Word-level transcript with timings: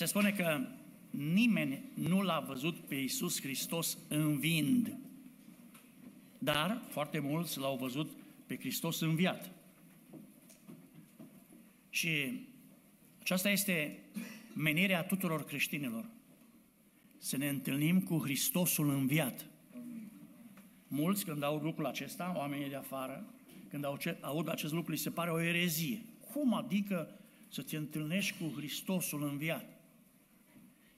Se 0.00 0.06
spune 0.06 0.30
că 0.30 0.60
nimeni 1.10 1.82
nu 1.94 2.22
l-a 2.22 2.40
văzut 2.40 2.76
pe 2.78 2.94
Iisus 2.94 3.40
Hristos 3.40 3.98
învind, 4.08 4.96
dar 6.38 6.82
foarte 6.88 7.18
mulți 7.18 7.58
l-au 7.58 7.76
văzut 7.76 8.10
pe 8.46 8.56
Hristos 8.56 9.00
înviat. 9.00 9.50
Și 11.90 12.40
aceasta 13.20 13.50
este 13.50 13.98
menirea 14.54 15.04
tuturor 15.04 15.44
creștinilor. 15.44 16.04
Să 17.18 17.36
ne 17.36 17.48
întâlnim 17.48 18.00
cu 18.00 18.18
Hristosul 18.18 18.90
înviat. 18.90 19.46
Mulți, 20.88 21.24
când 21.24 21.42
aud 21.42 21.62
lucrul 21.62 21.86
acesta, 21.86 22.34
oamenii 22.36 22.68
de 22.68 22.76
afară, 22.76 23.24
când 23.68 23.84
aud 24.20 24.48
acest 24.48 24.72
lucru, 24.72 24.92
li 24.92 24.98
se 24.98 25.10
pare 25.10 25.30
o 25.30 25.40
erezie. 25.40 26.02
Cum 26.32 26.54
adică 26.54 27.18
să 27.48 27.62
te 27.62 27.76
întâlnești 27.76 28.38
cu 28.38 28.52
Hristosul 28.56 29.22
înviat? 29.22 29.78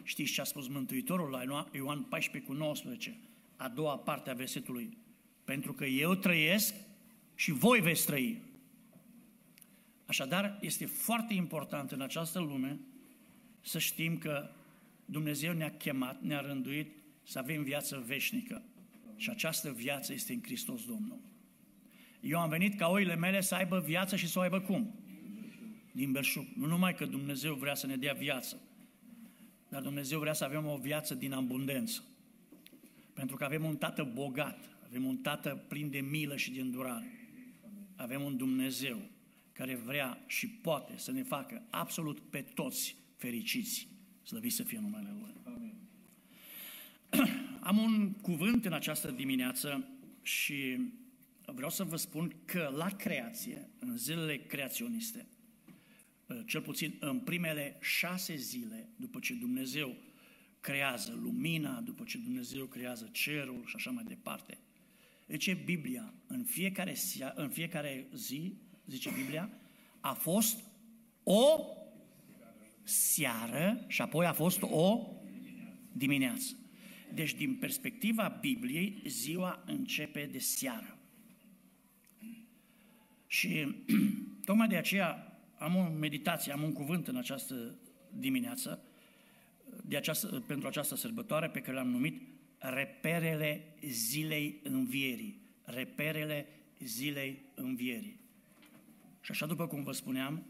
Știți 0.03 0.33
ce 0.33 0.41
a 0.41 0.45
spus 0.45 0.69
Mântuitorul 0.69 1.31
la 1.31 1.69
Ioan 1.73 2.03
14 2.03 2.51
cu 2.51 2.57
19, 2.57 3.19
a 3.57 3.69
doua 3.69 3.99
parte 3.99 4.31
a 4.31 4.35
versetului? 4.35 4.97
Pentru 5.45 5.73
că 5.73 5.85
eu 5.85 6.15
trăiesc 6.15 6.75
și 7.35 7.53
voi 7.53 7.81
veți 7.81 8.07
trăi. 8.07 8.43
Așadar, 10.07 10.59
este 10.61 10.87
foarte 10.87 11.35
important 11.35 11.91
în 11.91 12.01
această 12.01 12.39
lume 12.39 12.81
să 13.61 13.79
știm 13.79 14.19
că 14.19 14.51
Dumnezeu 15.05 15.53
ne-a 15.53 15.77
chemat, 15.77 16.23
ne-a 16.23 16.41
rânduit 16.41 16.93
să 17.23 17.39
avem 17.39 17.63
viață 17.63 18.03
veșnică. 18.07 18.63
Și 19.17 19.31
această 19.31 19.73
viață 19.73 20.13
este 20.13 20.33
în 20.33 20.43
Hristos 20.43 20.85
Domnul. 20.85 21.21
Eu 22.21 22.41
am 22.41 22.49
venit 22.49 22.79
ca 22.79 22.89
oile 22.89 23.17
mele 23.17 23.41
să 23.41 23.55
aibă 23.55 23.79
viață 23.79 24.17
și 24.17 24.29
să 24.29 24.39
o 24.39 24.43
aibă 24.43 24.61
cum? 24.61 24.95
Din 25.93 26.13
belșug. 26.13 26.47
Nu 26.57 26.67
numai 26.67 26.95
că 26.95 27.07
Dumnezeu 27.07 27.55
vrea 27.55 27.75
să 27.75 27.87
ne 27.87 27.97
dea 27.97 28.13
viață, 28.13 28.61
dar 29.73 29.83
Dumnezeu 29.83 30.19
vrea 30.19 30.33
să 30.33 30.45
avem 30.45 30.67
o 30.67 30.77
viață 30.77 31.15
din 31.15 31.33
abundență. 31.33 32.05
Pentru 33.13 33.37
că 33.37 33.45
avem 33.45 33.65
un 33.65 33.77
tată 33.77 34.11
bogat, 34.15 34.59
avem 34.85 35.05
un 35.05 35.17
tată 35.17 35.65
plin 35.69 35.91
de 35.91 36.01
milă 36.01 36.37
și 36.37 36.51
de 36.51 36.61
îndurare. 36.61 37.29
Avem 37.97 38.23
un 38.23 38.37
Dumnezeu 38.37 39.11
care 39.53 39.75
vrea 39.75 40.25
și 40.27 40.49
poate 40.49 40.93
să 40.97 41.13
ne 41.13 41.23
facă 41.23 41.63
absolut 41.71 42.21
pe 42.21 42.41
toți 42.41 42.97
fericiți. 43.17 43.89
Slăvit 44.23 44.53
să 44.53 44.63
fie 44.63 44.79
numele 44.79 45.15
Lui. 45.21 45.35
Amin. 45.45 45.75
Am 47.71 47.79
un 47.79 48.13
cuvânt 48.13 48.65
în 48.65 48.73
această 48.73 49.11
dimineață 49.11 49.89
și 50.23 50.79
vreau 51.45 51.71
să 51.71 51.85
vă 51.85 51.97
spun 51.97 52.35
că 52.45 52.73
la 52.77 52.89
creație, 52.89 53.69
în 53.79 53.97
zilele 53.97 54.37
creaționiste, 54.37 55.27
cel 56.47 56.61
puțin 56.61 56.97
în 57.01 57.19
primele 57.19 57.77
șase 57.81 58.37
zile, 58.37 58.89
după 58.97 59.19
ce 59.19 59.35
Dumnezeu 59.35 59.97
creează 60.61 61.19
lumina, 61.23 61.81
după 61.81 62.05
ce 62.05 62.19
Dumnezeu 62.19 62.65
creează 62.65 63.09
cerul 63.13 63.63
și 63.67 63.77
așa 63.77 63.91
mai 63.91 64.05
departe. 64.05 64.59
Deci 65.27 65.55
Biblia, 65.65 66.15
în 66.27 66.45
fiecare, 66.45 66.95
în 67.35 67.49
fiecare 67.49 68.07
zi, 68.15 68.55
zice 68.87 69.11
Biblia, 69.11 69.51
a 70.01 70.13
fost 70.13 70.65
o 71.23 71.61
seară 72.83 73.85
și 73.89 74.03
apoi 74.03 74.27
a 74.27 74.33
fost 74.33 74.63
o 74.63 75.07
dimineață. 75.93 76.57
Deci, 77.15 77.35
din 77.35 77.55
perspectiva 77.55 78.39
Bibliei, 78.41 79.03
ziua 79.07 79.63
începe 79.67 80.29
de 80.33 80.39
seară. 80.39 80.99
Și 83.27 83.75
tocmai 84.47 84.69
de 84.69 84.77
aceea 84.77 85.32
am 85.63 85.77
o 85.77 85.83
meditație, 85.99 86.53
am 86.53 86.63
un 86.63 86.73
cuvânt 86.73 87.09
în 87.09 87.17
această 87.17 87.79
dimineață 88.19 88.83
de 89.85 89.97
această, 89.97 90.27
pentru 90.47 90.69
această 90.69 90.95
sărbătoare 90.95 91.49
pe 91.49 91.61
care 91.61 91.77
l-am 91.77 91.89
numit 91.89 92.23
Reperele 92.59 93.75
zilei 93.83 94.61
învierii. 94.63 95.41
Reperele 95.65 96.47
zilei 96.79 97.45
învierii. 97.55 98.21
Și 99.21 99.31
așa 99.31 99.47
după 99.47 99.67
cum 99.67 99.83
vă 99.83 99.93
spuneam, 99.93 100.47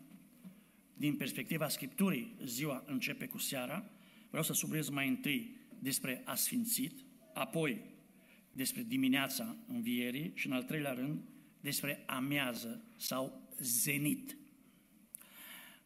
din 0.95 1.17
perspectiva 1.17 1.69
Scripturii, 1.69 2.37
ziua 2.45 2.85
începe 2.87 3.27
cu 3.27 3.39
seara, 3.39 3.91
vreau 4.29 4.43
să 4.43 4.53
subliniez 4.53 4.89
mai 4.89 5.09
întâi 5.09 5.57
despre 5.79 6.23
asfințit, 6.25 7.05
apoi 7.35 7.81
despre 8.53 8.83
dimineața 8.83 9.57
învierii 9.67 10.33
și 10.35 10.47
în 10.47 10.53
al 10.53 10.63
treilea 10.63 10.93
rând 10.93 11.21
despre 11.61 12.03
amiază 12.07 12.85
sau 12.97 13.51
zenit. 13.59 14.37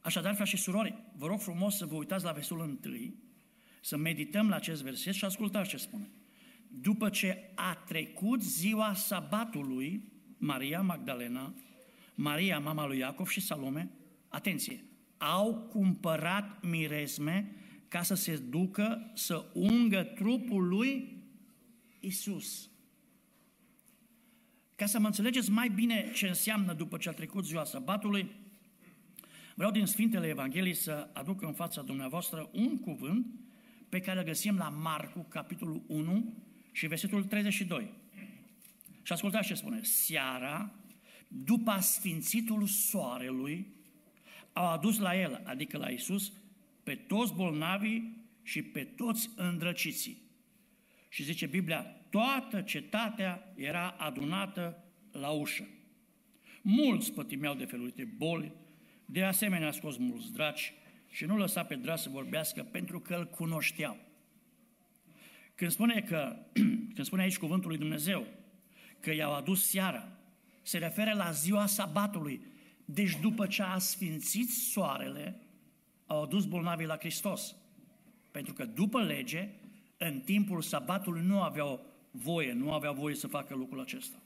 Așadar, 0.07 0.35
frați 0.35 0.51
și 0.51 0.57
surori, 0.57 0.95
vă 1.17 1.27
rog 1.27 1.41
frumos 1.41 1.77
să 1.77 1.87
vă 1.87 1.95
uitați 1.95 2.25
la 2.25 2.33
versetul 2.33 2.61
întâi, 2.61 3.15
să 3.81 3.97
medităm 3.97 4.49
la 4.49 4.57
acest 4.57 4.83
verset 4.83 5.15
și 5.15 5.25
ascultați 5.25 5.69
ce 5.69 5.77
spune. 5.77 6.11
După 6.69 7.09
ce 7.09 7.53
a 7.55 7.75
trecut 7.75 8.43
ziua 8.43 8.95
sabatului, 8.95 10.13
Maria 10.39 10.81
Magdalena, 10.81 11.55
Maria, 12.15 12.59
mama 12.59 12.87
lui 12.87 12.99
Iacov 12.99 13.29
și 13.29 13.41
Salome, 13.41 13.91
atenție, 14.29 14.85
au 15.17 15.55
cumpărat 15.55 16.65
miresme 16.65 17.55
ca 17.89 18.03
să 18.03 18.15
se 18.15 18.37
ducă 18.37 19.11
să 19.15 19.45
ungă 19.55 20.03
trupul 20.03 20.69
lui 20.69 21.23
Isus. 22.01 22.71
Ca 24.75 24.87
să 24.87 24.99
mă 24.99 25.07
înțelegeți 25.07 25.51
mai 25.51 25.69
bine 25.69 26.11
ce 26.15 26.29
înseamnă 26.29 26.73
după 26.73 26.97
ce 26.97 27.09
a 27.09 27.13
trecut 27.13 27.45
ziua 27.45 27.65
sabatului, 27.65 28.46
vreau 29.57 29.71
din 29.71 29.87
Sfintele 29.87 30.27
Evangheliei 30.27 30.75
să 30.75 31.09
aduc 31.13 31.43
în 31.43 31.53
fața 31.53 31.83
dumneavoastră 31.83 32.51
un 32.53 32.79
cuvânt 32.79 33.27
pe 33.89 34.01
care 34.01 34.19
îl 34.19 34.25
găsim 34.25 34.57
la 34.57 34.69
Marcu, 34.69 35.27
capitolul 35.29 35.83
1 35.87 36.35
și 36.73 36.87
versetul 36.87 37.25
32. 37.25 37.91
Și 39.03 39.13
ascultați 39.13 39.47
ce 39.47 39.55
spune. 39.55 39.81
Seara, 39.83 40.75
după 41.29 41.77
sfințitul 41.81 42.67
soarelui, 42.67 43.67
au 44.53 44.67
adus 44.67 44.99
la 44.99 45.21
el, 45.21 45.43
adică 45.45 45.79
la 45.79 45.89
Isus, 45.89 46.33
pe 46.83 46.95
toți 46.95 47.35
bolnavii 47.35 48.27
și 48.43 48.63
pe 48.63 48.85
toți 48.85 49.31
îndrăciții. 49.37 50.23
Și 51.09 51.23
zice 51.23 51.47
Biblia, 51.47 51.83
toată 52.11 52.61
cetatea 52.61 53.53
era 53.55 53.89
adunată 53.89 54.85
la 55.13 55.29
ușă. 55.29 55.69
Mulți 56.63 57.13
pătimeau 57.13 57.55
de 57.55 57.65
felurite 57.65 58.05
boli, 58.17 58.53
de 59.07 59.25
asemenea 59.25 59.69
a 59.69 59.71
scos 59.71 59.97
mulți 59.97 60.33
draci 60.33 60.73
și 61.09 61.25
nu 61.25 61.37
lăsa 61.37 61.65
pe 61.65 61.75
draci 61.75 61.99
să 61.99 62.09
vorbească 62.09 62.63
pentru 62.63 63.01
că 63.01 63.15
îl 63.15 63.27
cunoșteau. 63.27 63.97
Când 65.55 65.71
spune, 65.71 66.01
că, 66.01 66.37
când 66.95 67.05
spune 67.05 67.23
aici 67.23 67.39
cuvântul 67.39 67.69
lui 67.69 67.79
Dumnezeu 67.79 68.27
că 69.01 69.15
i-au 69.15 69.35
adus 69.35 69.69
seara, 69.69 70.09
se 70.63 70.79
referă 70.79 71.13
la 71.15 71.31
ziua 71.31 71.67
sabatului. 71.67 72.41
Deci 72.85 73.21
după 73.21 73.47
ce 73.47 73.63
a 73.63 73.79
sfințit 73.79 74.51
soarele, 74.51 75.41
au 76.07 76.23
adus 76.23 76.45
bolnavii 76.45 76.87
la 76.87 76.97
Hristos. 76.97 77.57
Pentru 78.31 78.53
că 78.53 78.65
după 78.65 79.03
lege, 79.03 79.49
în 79.97 80.21
timpul 80.21 80.63
sabatului 80.63 81.23
nu 81.25 81.41
aveau 81.41 81.87
voie, 82.11 82.53
nu 82.53 82.73
aveau 82.73 82.95
voie 82.95 83.15
să 83.15 83.27
facă 83.27 83.55
lucrul 83.55 83.81
acesta. 83.81 84.23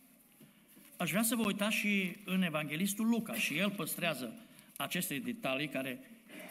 Aș 0.96 1.10
vrea 1.10 1.22
să 1.22 1.34
vă 1.34 1.42
uitați 1.46 1.76
și 1.76 2.16
în 2.24 2.42
Evanghelistul 2.42 3.08
Luca 3.08 3.34
și 3.34 3.58
el 3.58 3.70
păstrează 3.70 4.34
aceste 4.80 5.18
detalii 5.18 5.68
care 5.68 6.00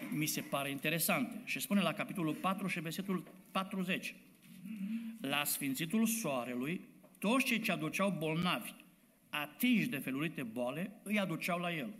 mi 0.09 0.25
se 0.25 0.41
pare 0.41 0.69
interesante. 0.69 1.41
Și 1.43 1.59
spune 1.59 1.81
la 1.81 1.93
capitolul 1.93 2.33
4 2.33 2.67
și 2.67 2.79
versetul 2.79 3.23
40. 3.51 4.15
La 5.21 5.43
sfințitul 5.43 6.05
soarelui, 6.05 6.81
toți 7.19 7.45
cei 7.45 7.59
ce 7.59 7.71
aduceau 7.71 8.15
bolnavi, 8.17 8.73
atinși 9.29 9.89
de 9.89 9.97
felurite 9.97 10.43
boale, 10.43 10.91
îi 11.03 11.19
aduceau 11.19 11.59
la 11.59 11.73
el. 11.73 11.93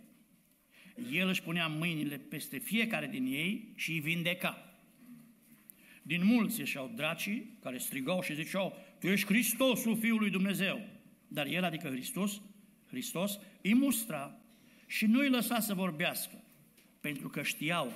El 1.10 1.28
își 1.28 1.42
punea 1.42 1.66
mâinile 1.66 2.16
peste 2.16 2.58
fiecare 2.58 3.06
din 3.06 3.24
ei 3.24 3.72
și 3.74 3.90
îi 3.92 4.00
vindeca. 4.00 4.64
Din 6.02 6.24
mulți 6.24 6.58
ieșeau 6.58 6.90
dracii 6.94 7.58
care 7.62 7.78
strigau 7.78 8.22
și 8.22 8.34
ziceau, 8.34 8.76
Tu 8.98 9.06
ești 9.06 9.26
Hristosul 9.26 9.96
Fiului 9.96 10.30
Dumnezeu. 10.30 10.80
Dar 11.28 11.46
el, 11.46 11.64
adică 11.64 11.88
Hristos, 11.88 12.40
Hristos, 12.88 13.38
îi 13.62 13.74
mustra 13.74 14.39
și 14.90 15.06
nu 15.06 15.18
îi 15.18 15.28
lăsa 15.28 15.60
să 15.60 15.74
vorbească, 15.74 16.44
pentru 17.00 17.28
că 17.28 17.42
știau 17.42 17.92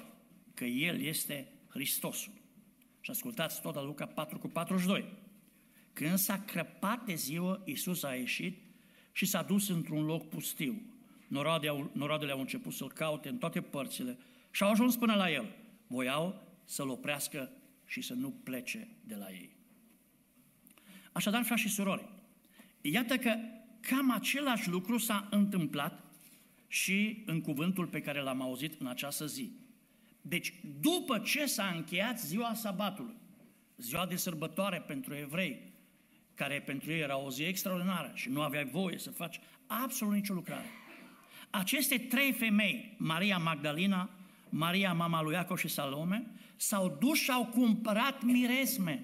că 0.54 0.64
El 0.64 1.00
este 1.00 1.52
Hristosul. 1.68 2.32
Și 3.00 3.10
ascultați 3.10 3.60
tot 3.60 3.74
la 3.74 3.82
Luca 3.82 4.06
4 4.06 4.38
cu 4.38 4.48
42. 4.48 5.04
Când 5.92 6.18
s-a 6.18 6.40
crăpat 6.40 7.04
de 7.04 7.14
ziua, 7.14 7.62
Iisus 7.64 8.02
a 8.02 8.14
ieșit 8.14 8.58
și 9.12 9.26
s-a 9.26 9.42
dus 9.42 9.68
într-un 9.68 10.04
loc 10.04 10.28
pustiu. 10.28 10.82
Noroadele 11.92 12.32
au 12.32 12.40
început 12.40 12.72
să-l 12.72 12.92
caute 12.92 13.28
în 13.28 13.38
toate 13.38 13.60
părțile 13.60 14.18
și 14.50 14.62
au 14.62 14.70
ajuns 14.70 14.96
până 14.96 15.14
la 15.14 15.30
el. 15.30 15.54
Voiau 15.86 16.42
să-l 16.64 16.88
oprească 16.88 17.50
și 17.86 18.00
să 18.00 18.14
nu 18.14 18.30
plece 18.30 18.88
de 19.04 19.14
la 19.14 19.30
ei. 19.30 19.56
Așadar, 21.12 21.44
frați 21.44 21.62
și 21.62 21.68
surori, 21.68 22.08
iată 22.80 23.16
că 23.16 23.34
cam 23.80 24.10
același 24.10 24.68
lucru 24.68 24.98
s-a 24.98 25.28
întâmplat 25.30 26.03
și 26.74 27.22
în 27.26 27.40
cuvântul 27.40 27.86
pe 27.86 28.00
care 28.00 28.20
l-am 28.20 28.42
auzit 28.42 28.80
în 28.80 28.86
această 28.86 29.26
zi. 29.26 29.52
Deci, 30.20 30.54
după 30.80 31.18
ce 31.18 31.46
s-a 31.46 31.72
încheiat 31.76 32.20
ziua 32.20 32.54
sabatului, 32.54 33.14
ziua 33.76 34.06
de 34.06 34.16
sărbătoare 34.16 34.80
pentru 34.86 35.14
evrei, 35.14 35.72
care 36.34 36.60
pentru 36.60 36.92
ei 36.92 37.00
era 37.00 37.18
o 37.18 37.30
zi 37.30 37.42
extraordinară 37.42 38.12
și 38.14 38.28
nu 38.28 38.40
aveai 38.40 38.64
voie 38.64 38.98
să 38.98 39.10
faci 39.10 39.40
absolut 39.66 40.14
nicio 40.14 40.34
lucrare. 40.34 40.64
Aceste 41.50 41.98
trei 41.98 42.32
femei, 42.32 42.94
Maria 42.98 43.38
Magdalena, 43.38 44.10
Maria 44.48 44.92
mama 44.92 45.22
lui 45.22 45.34
Iacov 45.34 45.58
și 45.58 45.68
Salome, 45.68 46.26
s-au 46.56 46.96
dus 47.00 47.18
și 47.18 47.30
au 47.30 47.46
cumpărat 47.46 48.22
miresme. 48.22 49.02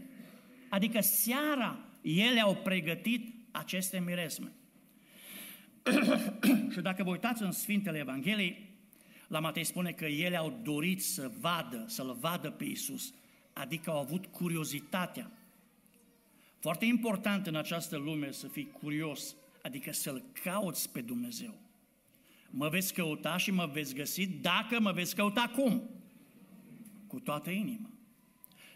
Adică 0.69 1.01
seara 1.01 1.79
ele 2.03 2.41
au 2.41 2.57
pregătit 2.57 3.35
aceste 3.51 4.01
miresme. 4.01 4.53
Și 6.73 6.81
dacă 6.81 7.03
vă 7.03 7.11
uitați 7.11 7.43
în 7.43 7.53
Sfintele 7.53 7.99
Evangheliei, 7.99 8.69
la 9.29 9.41
Matei 9.41 9.65
spune 9.65 9.93
că 9.93 10.07
ele 10.07 10.37
au 10.37 10.61
dorit 10.63 11.03
să 11.03 11.31
vadă, 11.41 11.85
să-L 11.89 12.17
vadă 12.21 12.51
pe 12.51 12.65
Isus, 12.65 13.15
adică 13.53 13.91
au 13.91 13.99
avut 13.99 14.27
curiozitatea. 14.27 15.31
Foarte 16.59 16.85
important 16.85 17.47
în 17.47 17.55
această 17.55 17.97
lume 17.97 18.31
să 18.31 18.49
fii 18.49 18.71
curios, 18.71 19.37
adică 19.63 19.93
să-L 19.93 20.23
cauți 20.43 20.93
pe 20.93 21.01
Dumnezeu. 21.01 21.55
Mă 22.51 22.69
veți 22.69 22.95
căuta 22.95 23.37
și 23.37 23.51
mă 23.51 23.71
veți 23.73 23.95
găsi 23.95 24.27
dacă 24.27 24.81
mă 24.81 24.93
veți 24.93 25.15
căuta 25.15 25.53
cum? 25.57 25.91
Cu 27.07 27.21
toată 27.21 27.51
inima. 27.51 27.91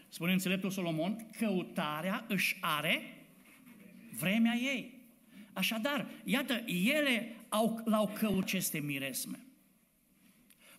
Spune 0.09 0.31
înțeleptul 0.31 0.69
Solomon, 0.69 1.27
căutarea 1.37 2.25
își 2.27 2.57
are 2.61 3.25
vremea 4.17 4.55
ei. 4.55 4.94
Așadar, 5.55 6.07
iată, 6.23 6.63
ele 6.67 7.35
au, 7.49 7.81
l-au 7.85 8.07
căut 8.07 8.43
aceste 8.43 8.79
miresme. 8.79 9.39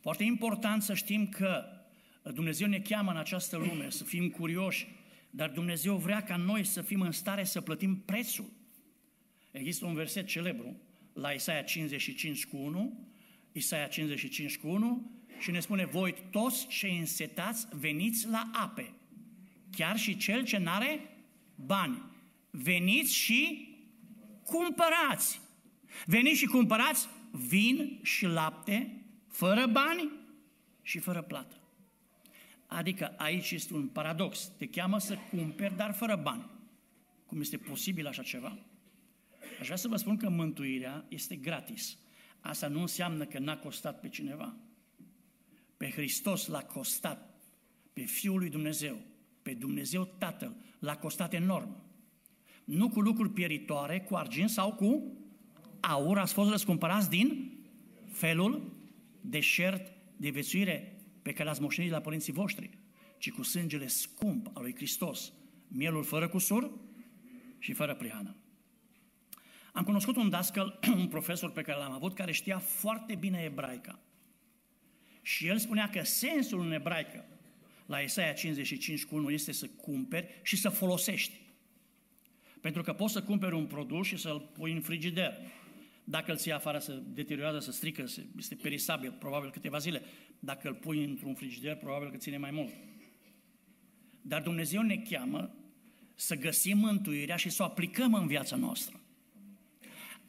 Foarte 0.01 0.25
important 0.25 0.83
să 0.83 0.95
știm 0.95 1.29
că 1.29 1.65
Dumnezeu 2.23 2.69
ne 2.69 2.79
cheamă 2.79 3.11
în 3.11 3.17
această 3.17 3.57
lume 3.57 3.91
să 3.91 4.05
fim 4.05 4.29
curioși, 4.29 4.87
dar 5.31 5.51
Dumnezeu 5.51 5.97
vrea 5.97 6.23
ca 6.23 6.37
noi 6.37 6.65
să 6.65 6.83
fim 6.83 7.01
în 7.01 7.13
stare 7.13 7.45
să 7.45 7.61
plătim 7.61 7.97
prețul. 7.97 8.53
Există 9.51 9.87
un 9.87 9.95
verset 9.95 10.27
celebru 10.27 10.81
la 11.13 11.31
Isaia 11.31 11.63
55 11.63 12.47
cu 12.47 12.57
1, 12.57 13.09
Isaia 13.53 13.87
55 13.87 14.59
cu 14.59 14.69
1, 14.69 15.11
și 15.39 15.51
ne 15.51 15.61
spune, 15.61 15.85
voi 15.85 16.15
toți 16.31 16.67
cei 16.67 16.99
însetați 16.99 17.67
veniți 17.71 18.29
la 18.29 18.51
ape, 18.53 18.93
chiar 19.71 19.97
și 19.97 20.17
cel 20.17 20.45
ce 20.45 20.59
n-are 20.59 21.01
bani. 21.55 22.03
Veniți 22.51 23.15
și 23.15 23.69
cumpărați. 24.47 25.41
Veniți 26.07 26.39
și 26.39 26.47
cumpărați 26.47 27.09
vin 27.31 28.01
și 28.03 28.27
lapte, 28.27 29.05
fără 29.29 29.67
bani 29.67 30.11
și 30.83 30.99
fără 30.99 31.23
plată. 31.23 31.57
Adică 32.67 33.15
aici 33.17 33.51
este 33.51 33.75
un 33.75 33.89
paradox. 33.89 34.53
Te 34.59 34.67
cheamă 34.67 34.99
să 34.99 35.19
cumperi, 35.31 35.77
dar 35.77 35.95
fără 35.95 36.17
bani. 36.17 36.51
Cum 37.27 37.41
este 37.41 37.57
posibil 37.57 38.07
așa 38.07 38.23
ceva? 38.23 38.59
Aș 39.61 39.65
vrea 39.65 39.77
să 39.77 39.89
vă 39.89 39.97
spun 39.97 40.17
că 40.17 40.29
mântuirea 40.29 41.05
este 41.09 41.37
gratis. 41.37 41.99
Asta 42.41 42.69
nu 42.69 42.81
înseamnă 42.81 43.25
că 43.25 43.39
n-a 43.39 43.59
costat 43.59 44.01
pe 44.01 44.09
cineva. 44.09 44.57
Pe 45.77 45.91
Hristos 45.91 46.47
l-a 46.47 46.63
costat, 46.63 47.41
pe 47.93 48.01
Fiul 48.01 48.39
lui 48.39 48.49
Dumnezeu, 48.49 49.01
pe 49.43 49.55
Dumnezeu 49.55 50.05
Tatăl, 50.05 50.57
l-a 50.79 50.97
costat 50.97 51.33
enorm. 51.33 51.86
Nu 52.67 52.89
cu 52.89 53.01
lucruri 53.01 53.31
pieritoare, 53.31 54.01
cu 54.01 54.15
argint 54.15 54.51
sau 54.51 54.75
cu 54.75 55.17
aur, 55.81 56.19
ați 56.19 56.33
fost 56.33 56.51
răscumpărați 56.51 57.09
din 57.09 57.59
felul 58.13 58.77
deșert 59.21 59.93
de 60.17 60.31
vețuire 60.31 60.97
pe 61.23 61.33
care 61.33 61.45
l-ați 61.45 61.61
moștenit 61.61 61.91
la 61.91 62.01
părinții 62.01 62.33
voștri, 62.33 62.71
ci 63.19 63.31
cu 63.31 63.43
sângele 63.43 63.87
scump 63.87 64.51
al 64.55 64.63
lui 64.63 64.75
Hristos, 64.75 65.33
mielul 65.69 66.05
fără 66.05 66.29
cusur 66.29 66.71
și 67.59 67.73
fără 67.73 67.95
prihană. 67.95 68.37
Am 69.73 69.85
cunoscut 69.85 70.17
un 70.17 70.29
dascăl, 70.29 70.79
un 70.97 71.09
profesor 71.09 71.51
pe 71.51 71.63
care 71.63 71.79
l-am 71.79 71.93
avut, 71.93 72.15
care 72.15 72.33
știa 72.33 72.59
foarte 72.59 73.15
bine 73.15 73.43
ebraica. 73.45 74.01
Și 75.23 75.47
el 75.47 75.59
spunea 75.59 75.89
că 75.89 76.05
sensul 76.05 76.61
în 76.61 76.73
ebraică, 76.73 77.25
la 77.87 77.99
Isaia 77.99 78.33
55 78.33 79.05
cu 79.05 79.15
1, 79.15 79.31
este 79.31 79.53
să 79.53 79.67
cumperi 79.67 80.41
și 80.43 80.57
să 80.57 80.69
folosești. 80.69 81.46
Pentru 82.67 82.85
că 82.85 82.93
poți 82.93 83.13
să 83.13 83.23
cumperi 83.23 83.55
un 83.55 83.67
produs 83.67 84.07
și 84.07 84.17
să-l 84.17 84.41
pui 84.41 84.73
în 84.73 84.81
frigider. 84.81 85.33
Dacă 86.05 86.31
îl 86.31 86.37
ții 86.37 86.53
afară, 86.53 86.79
să 86.79 87.03
deteriorează, 87.07 87.59
să 87.59 87.73
strică, 87.73 88.05
este 88.37 88.55
perisabil, 88.55 89.13
probabil 89.19 89.51
câteva 89.51 89.79
zile. 89.79 90.03
Dacă 90.39 90.69
îl 90.69 90.75
pui 90.75 91.05
într-un 91.05 91.35
frigider, 91.35 91.77
probabil 91.77 92.11
că 92.11 92.17
ține 92.17 92.37
mai 92.37 92.51
mult. 92.51 92.73
Dar 94.23 94.43
Dumnezeu 94.43 94.83
ne 94.83 94.97
cheamă 94.97 95.55
să 96.15 96.37
găsim 96.37 96.79
mântuirea 96.79 97.37
și 97.37 97.51
să 97.51 97.63
o 97.63 97.67
aplicăm 97.67 98.15
în 98.15 98.27
viața 98.27 98.57
noastră. 98.57 99.01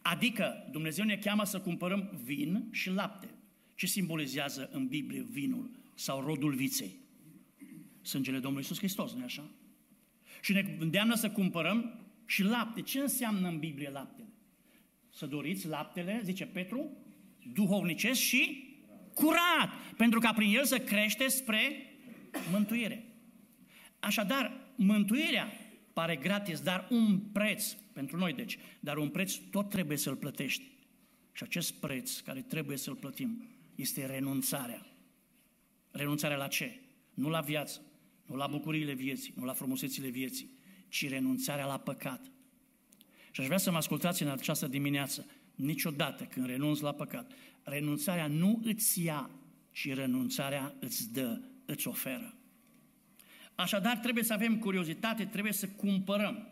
Adică 0.02 0.68
Dumnezeu 0.72 1.06
ne 1.06 1.18
cheamă 1.18 1.44
să 1.46 1.60
cumpărăm 1.60 2.20
vin 2.24 2.68
și 2.72 2.90
lapte. 2.90 3.30
Ce 3.76 3.86
simbolizează 3.86 4.70
în 4.72 4.88
Biblie 4.88 5.26
vinul 5.30 5.72
sau 5.94 6.26
rodul 6.26 6.54
viței? 6.54 7.00
Sângele 8.02 8.40
Domnului 8.40 8.64
Iisus 8.64 8.78
Hristos, 8.78 9.14
nu 9.14 9.24
așa? 9.24 9.50
Și 10.42 10.54
ne 10.54 10.76
îndeamnă 10.80 11.16
să 11.16 11.30
cumpărăm 11.30 12.02
și 12.28 12.44
lapte. 12.44 12.82
Ce 12.82 13.00
înseamnă 13.00 13.48
în 13.48 13.60
Biblie 13.60 13.90
laptele? 13.90 14.28
Să 15.10 15.26
doriți 15.26 15.68
laptele, 15.68 16.22
zice 16.24 16.46
Petru, 16.46 16.98
duhovnicesc 17.54 18.20
și 18.20 18.66
curat, 19.14 19.70
pentru 19.98 20.20
ca 20.20 20.34
prin 20.34 20.56
el 20.56 20.66
să 20.66 20.80
crește 20.80 21.28
spre 21.28 21.60
mântuire. 22.52 23.06
Așadar, 24.00 24.72
mântuirea 24.76 25.52
pare 25.94 26.16
gratis, 26.16 26.60
dar 26.60 26.88
un 26.90 27.20
preț 27.20 27.72
pentru 27.94 28.18
noi, 28.18 28.34
deci, 28.34 28.58
dar 28.80 28.98
un 28.98 29.10
preț 29.10 29.34
tot 29.34 29.70
trebuie 29.70 29.98
să-l 29.98 30.16
plătești. 30.16 30.64
Și 31.32 31.44
acest 31.44 31.74
preț 31.74 32.20
care 32.20 32.42
trebuie 32.42 32.78
să-l 32.78 32.96
plătim 32.96 33.44
este 33.76 34.06
renunțarea. 34.06 34.86
Renunțarea 35.92 36.38
la 36.38 36.48
ce? 36.48 36.80
Nu 37.14 37.30
la 37.30 37.40
viață, 37.40 37.82
nu 38.26 38.36
la 38.36 38.48
bucuriile 38.48 38.94
vieții, 38.94 39.34
nu 39.36 39.46
la 39.46 39.54
frumusețile 39.54 40.10
vieții, 40.10 40.50
ci 40.90 41.10
renunțarea 41.10 41.66
la 41.66 41.78
păcat. 41.78 42.32
Și 43.32 43.40
aș 43.42 43.46
vrea 43.46 43.58
să 43.58 43.72
mă 43.72 43.78
ascultați 43.78 44.24
în 44.24 44.30
această 44.30 44.68
dimineață. 44.68 45.26
Niciodată 45.56 46.24
când 46.24 46.46
renunți 46.46 46.84
la 46.84 46.92
păcat, 46.92 47.32
renunțarea 47.64 48.28
nu 48.28 48.62
îți 48.64 49.04
ia, 49.04 49.30
ci 49.72 49.94
renunțarea 49.94 50.76
îți 50.80 51.14
dă, 51.14 51.42
îți 51.66 51.88
oferă. 51.88 52.38
Așadar, 53.56 53.98
trebuie 53.98 54.24
să 54.24 54.34
avem 54.34 54.60
curiozitate, 54.60 55.26
trebuie 55.26 55.54
să 55.54 55.68
cumpărăm. 55.68 56.48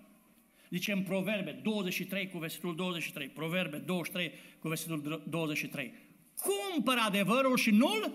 Zice 0.70 0.92
în 0.92 1.04
Proverbe 1.04 1.60
23 1.64 2.30
cu 2.30 2.38
versetul 2.38 2.76
23, 2.76 3.28
Proverbe 3.28 3.78
23 3.78 4.32
cu 4.60 4.68
versetul 4.68 5.24
23. 5.30 5.94
Cumpără 6.42 7.00
adevărul 7.00 7.58
și 7.58 7.72
nu-l 7.72 8.14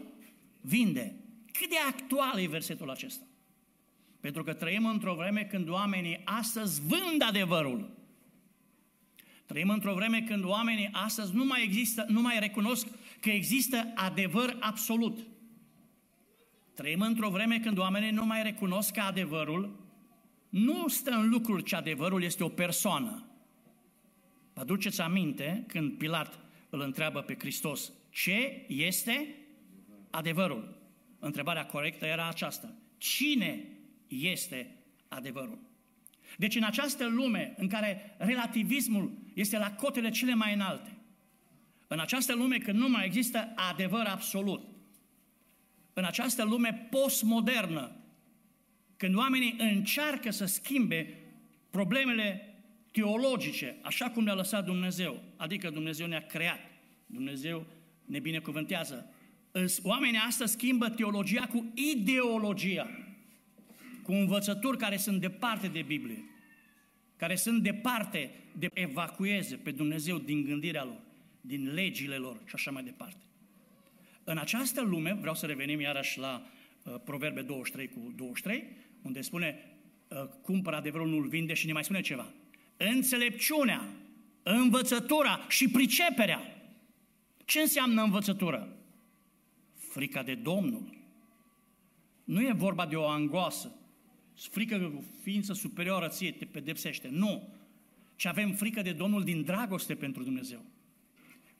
vinde. 0.60 1.14
Cât 1.52 1.68
de 1.68 1.76
actual 1.88 2.38
e 2.38 2.46
versetul 2.46 2.90
acesta? 2.90 3.24
Pentru 4.20 4.44
că 4.44 4.52
trăim 4.52 4.86
într-o 4.86 5.14
vreme 5.14 5.44
când 5.44 5.68
oamenii 5.68 6.20
astăzi 6.24 6.80
vând 6.80 7.22
adevărul. 7.28 7.90
Trăim 9.46 9.68
într-o 9.68 9.94
vreme 9.94 10.22
când 10.22 10.44
oamenii 10.44 10.88
astăzi 10.92 11.34
nu 11.34 11.44
mai 11.44 11.62
există, 11.62 12.04
nu 12.08 12.20
mai 12.20 12.38
recunosc 12.38 12.86
că 13.20 13.30
există 13.30 13.92
adevăr 13.94 14.56
absolut. 14.60 15.26
Trăim 16.74 17.00
într-o 17.00 17.28
vreme 17.28 17.60
când 17.60 17.78
oamenii 17.78 18.10
nu 18.10 18.26
mai 18.26 18.42
recunosc 18.42 18.92
că 18.92 19.00
adevărul 19.00 19.88
nu 20.48 20.88
stă 20.88 21.10
în 21.10 21.28
lucruri, 21.28 21.62
ci 21.62 21.72
adevărul 21.72 22.22
este 22.22 22.44
o 22.44 22.48
persoană. 22.48 23.24
Vă 24.52 24.60
aduceți 24.60 25.00
aminte 25.00 25.64
când 25.68 25.92
Pilat 25.92 26.38
îl 26.70 26.80
întreabă 26.80 27.20
pe 27.20 27.36
Hristos, 27.38 27.92
ce 28.10 28.64
este 28.68 29.34
adevărul? 30.10 30.78
Întrebarea 31.18 31.66
corectă 31.66 32.06
era 32.06 32.28
aceasta. 32.28 32.72
Cine 32.98 33.64
este 34.10 34.76
adevărul? 35.08 35.58
Deci 36.36 36.56
în 36.56 36.62
această 36.62 37.06
lume 37.06 37.54
în 37.56 37.68
care 37.68 38.14
relativismul 38.18 39.12
este 39.34 39.58
la 39.58 39.72
cotele 39.72 40.10
cele 40.10 40.34
mai 40.34 40.54
înalte, 40.54 40.90
în 41.86 42.00
această 42.00 42.34
lume 42.34 42.58
când 42.58 42.78
nu 42.78 42.88
mai 42.88 43.04
există 43.04 43.52
adevăr 43.70 44.06
absolut, 44.06 44.62
în 45.92 46.04
această 46.04 46.44
lume 46.44 46.88
postmodernă, 46.90 47.96
când 48.96 49.14
oamenii 49.14 49.54
încearcă 49.58 50.30
să 50.30 50.44
schimbe 50.44 51.18
problemele 51.70 52.54
teologice, 52.92 53.76
așa 53.82 54.10
cum 54.10 54.24
ne-a 54.24 54.34
lăsat 54.34 54.64
Dumnezeu, 54.64 55.22
adică 55.36 55.70
Dumnezeu 55.70 56.06
ne-a 56.06 56.26
creat, 56.26 56.60
Dumnezeu 57.06 57.66
ne 58.04 58.18
binecuvântează. 58.18 59.14
Oamenii 59.82 60.20
astăzi 60.26 60.52
schimbă 60.52 60.88
teologia 60.88 61.46
cu 61.46 61.72
ideologia, 61.74 62.90
cu 64.10 64.16
învățături 64.16 64.78
care 64.78 64.96
sunt 64.96 65.20
departe 65.20 65.68
de 65.68 65.82
Biblie, 65.82 66.24
care 67.16 67.34
sunt 67.34 67.62
departe 67.62 68.30
de 68.58 68.70
evacueze 68.72 69.56
pe 69.56 69.70
Dumnezeu 69.70 70.18
din 70.18 70.44
gândirea 70.44 70.84
lor, 70.84 71.00
din 71.40 71.72
legile 71.74 72.16
lor 72.16 72.36
și 72.44 72.54
așa 72.54 72.70
mai 72.70 72.82
departe. 72.82 73.24
În 74.24 74.38
această 74.38 74.80
lume, 74.82 75.16
vreau 75.20 75.34
să 75.34 75.46
revenim 75.46 75.80
iarăși 75.80 76.18
la 76.18 76.46
uh, 76.84 76.94
Proverbe 77.04 77.42
23 77.42 77.88
cu 77.88 78.12
23, 78.16 78.64
unde 79.02 79.20
spune 79.20 79.58
uh, 80.08 80.24
cumpără 80.42 80.76
adevărul, 80.76 81.08
nu-l 81.08 81.28
vinde 81.28 81.54
și 81.54 81.66
ne 81.66 81.72
mai 81.72 81.84
spune 81.84 82.00
ceva. 82.00 82.32
Înțelepciunea, 82.76 83.88
învățătura 84.42 85.46
și 85.48 85.68
priceperea. 85.68 86.40
Ce 87.44 87.60
înseamnă 87.60 88.02
învățătură? 88.02 88.76
Frica 89.74 90.22
de 90.22 90.34
Domnul. 90.34 90.98
Nu 92.24 92.40
e 92.40 92.52
vorba 92.52 92.86
de 92.86 92.96
o 92.96 93.06
angoasă, 93.06 93.74
frică 94.48 94.78
că 94.78 94.90
ființă 95.22 95.52
superioară 95.52 96.08
ție 96.08 96.32
te 96.32 96.44
pedepsește. 96.44 97.08
Nu. 97.12 97.48
Ci 98.16 98.26
avem 98.26 98.52
frică 98.52 98.82
de 98.82 98.92
Domnul 98.92 99.24
din 99.24 99.42
dragoste 99.42 99.94
pentru 99.94 100.22
Dumnezeu. 100.22 100.64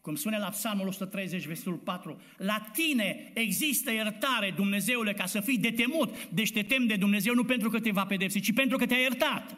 Cum 0.01 0.15
spune 0.15 0.39
la 0.39 0.49
Psalmul 0.49 0.87
130, 0.87 1.47
versetul 1.47 1.77
4, 1.77 2.21
la 2.37 2.71
tine 2.73 3.31
există 3.35 3.93
iertare, 3.93 4.53
Dumnezeule, 4.57 5.13
ca 5.13 5.27
să 5.27 5.41
fii 5.41 5.59
de 5.59 5.71
temut. 5.71 6.29
Deci 6.29 6.53
te 6.53 6.63
tem 6.63 6.87
de 6.87 6.97
Dumnezeu 6.97 7.35
nu 7.35 7.45
pentru 7.45 7.71
că 7.71 7.81
te 7.81 7.91
va 7.91 8.07
pedepsi, 8.07 8.41
ci 8.41 8.53
pentru 8.53 8.77
că 8.77 8.87
te-a 8.87 8.99
iertat. 8.99 9.57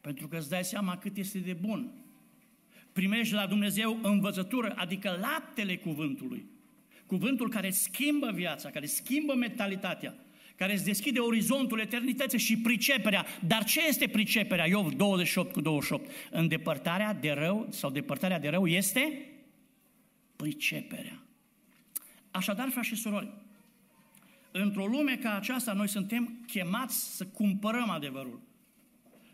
Pentru 0.00 0.28
că 0.28 0.36
îți 0.36 0.50
dai 0.50 0.64
seama 0.64 0.96
cât 0.96 1.16
este 1.16 1.38
de 1.38 1.52
bun. 1.52 1.92
Primești 2.92 3.34
la 3.34 3.46
Dumnezeu 3.46 3.98
învățătură, 4.02 4.72
adică 4.76 5.18
laptele 5.20 5.76
cuvântului. 5.76 6.46
Cuvântul 7.06 7.50
care 7.50 7.70
schimbă 7.70 8.30
viața, 8.34 8.70
care 8.70 8.86
schimbă 8.86 9.34
mentalitatea, 9.34 10.14
care 10.60 10.72
îți 10.72 10.84
deschide 10.84 11.18
orizontul 11.18 11.80
eternității 11.80 12.38
și 12.38 12.58
priceperea. 12.58 13.26
Dar 13.46 13.64
ce 13.64 13.86
este 13.86 14.08
priceperea? 14.08 14.66
Iov 14.66 14.92
28 14.92 15.52
cu 15.52 15.60
28. 15.60 16.10
Îndepărtarea 16.30 17.14
de 17.14 17.30
rău 17.30 17.66
sau 17.70 17.90
depărtarea 17.90 18.38
de 18.38 18.48
rău 18.48 18.66
este 18.66 19.26
priceperea. 20.36 21.22
Așadar, 22.30 22.68
frați 22.68 22.88
și 22.88 22.94
surori, 22.94 23.28
într-o 24.50 24.86
lume 24.86 25.16
ca 25.16 25.36
aceasta, 25.36 25.72
noi 25.72 25.88
suntem 25.88 26.44
chemați 26.46 27.16
să 27.16 27.26
cumpărăm 27.26 27.90
adevărul. 27.90 28.40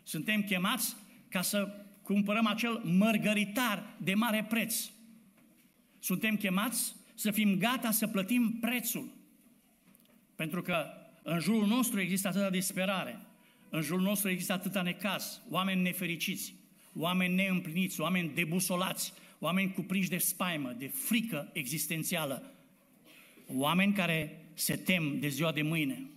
Suntem 0.03 0.43
chemați 0.43 0.95
ca 1.29 1.41
să 1.41 1.85
cumpărăm 2.01 2.45
acel 2.45 2.81
mărgăritar 2.83 3.95
de 3.97 4.13
mare 4.13 4.45
preț. 4.49 4.89
Suntem 5.99 6.35
chemați 6.35 6.95
să 7.13 7.31
fim 7.31 7.57
gata 7.57 7.91
să 7.91 8.07
plătim 8.07 8.57
prețul. 8.61 9.09
Pentru 10.35 10.61
că 10.61 10.91
în 11.29 11.39
jurul 11.39 11.67
nostru 11.67 11.99
există 11.99 12.27
atâta 12.27 12.49
disperare, 12.49 13.19
în 13.69 13.81
jurul 13.81 14.03
nostru 14.03 14.29
există 14.29 14.53
atâta 14.53 14.81
necaz, 14.81 15.41
oameni 15.49 15.81
nefericiți, 15.81 16.53
oameni 16.95 17.35
neîmpliniți, 17.35 18.01
oameni 18.01 18.31
debusolați, 18.33 19.13
oameni 19.39 19.73
cuprinși 19.73 20.09
de 20.09 20.17
spaimă, 20.17 20.75
de 20.77 20.87
frică 20.87 21.49
existențială, 21.53 22.53
oameni 23.47 23.93
care 23.93 24.45
se 24.53 24.75
tem 24.75 25.19
de 25.19 25.27
ziua 25.27 25.51
de 25.51 25.61
mâine. 25.61 26.09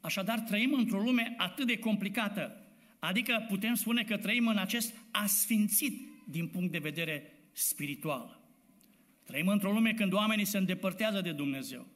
Așadar, 0.00 0.38
trăim 0.38 0.72
într-o 0.72 1.00
lume 1.00 1.34
atât 1.36 1.66
de 1.66 1.78
complicată, 1.78 2.56
adică 2.98 3.46
putem 3.48 3.74
spune 3.74 4.04
că 4.04 4.16
trăim 4.16 4.46
în 4.46 4.58
acest 4.58 4.94
asfințit 5.10 6.08
din 6.28 6.46
punct 6.46 6.72
de 6.72 6.78
vedere 6.78 7.32
spiritual. 7.52 8.40
Trăim 9.24 9.48
într-o 9.48 9.72
lume 9.72 9.92
când 9.92 10.12
oamenii 10.12 10.44
se 10.44 10.58
îndepărtează 10.58 11.20
de 11.20 11.32
Dumnezeu. 11.32 11.86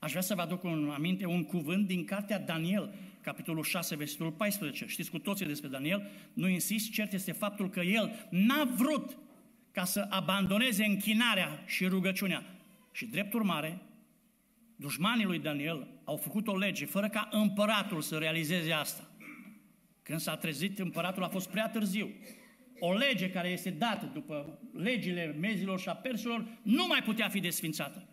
Aș 0.00 0.10
vrea 0.10 0.22
să 0.22 0.34
vă 0.34 0.40
aduc 0.40 0.62
un 0.62 0.90
aminte 0.94 1.26
un 1.26 1.44
cuvânt 1.44 1.86
din 1.86 2.04
cartea 2.04 2.38
Daniel, 2.38 2.94
capitolul 3.20 3.62
6, 3.62 3.96
versetul 3.96 4.32
14. 4.32 4.86
Știți 4.86 5.10
cu 5.10 5.18
toții 5.18 5.46
despre 5.46 5.68
Daniel, 5.68 6.10
nu 6.32 6.48
insist, 6.48 6.90
cert 6.90 7.12
este 7.12 7.32
faptul 7.32 7.70
că 7.70 7.80
el 7.80 8.28
n-a 8.30 8.64
vrut 8.64 9.18
ca 9.72 9.84
să 9.84 10.06
abandoneze 10.10 10.84
închinarea 10.84 11.62
și 11.66 11.86
rugăciunea. 11.86 12.44
Și 12.92 13.06
drept 13.06 13.32
urmare, 13.32 13.82
dușmanii 14.76 15.24
lui 15.24 15.38
Daniel 15.38 15.88
au 16.04 16.16
făcut 16.16 16.48
o 16.48 16.56
lege 16.56 16.84
fără 16.84 17.08
ca 17.08 17.28
împăratul 17.32 18.00
să 18.00 18.16
realizeze 18.16 18.72
asta. 18.72 19.10
Când 20.02 20.20
s-a 20.20 20.36
trezit, 20.36 20.78
împăratul 20.78 21.24
a 21.24 21.28
fost 21.28 21.48
prea 21.50 21.68
târziu. 21.68 22.10
O 22.78 22.92
lege 22.92 23.30
care 23.30 23.48
este 23.48 23.70
dată 23.70 24.10
după 24.12 24.58
legile 24.72 25.36
mezilor 25.40 25.80
și 25.80 25.88
a 25.88 25.94
persilor 25.94 26.58
nu 26.62 26.86
mai 26.86 27.02
putea 27.02 27.28
fi 27.28 27.40
desfințată. 27.40 28.08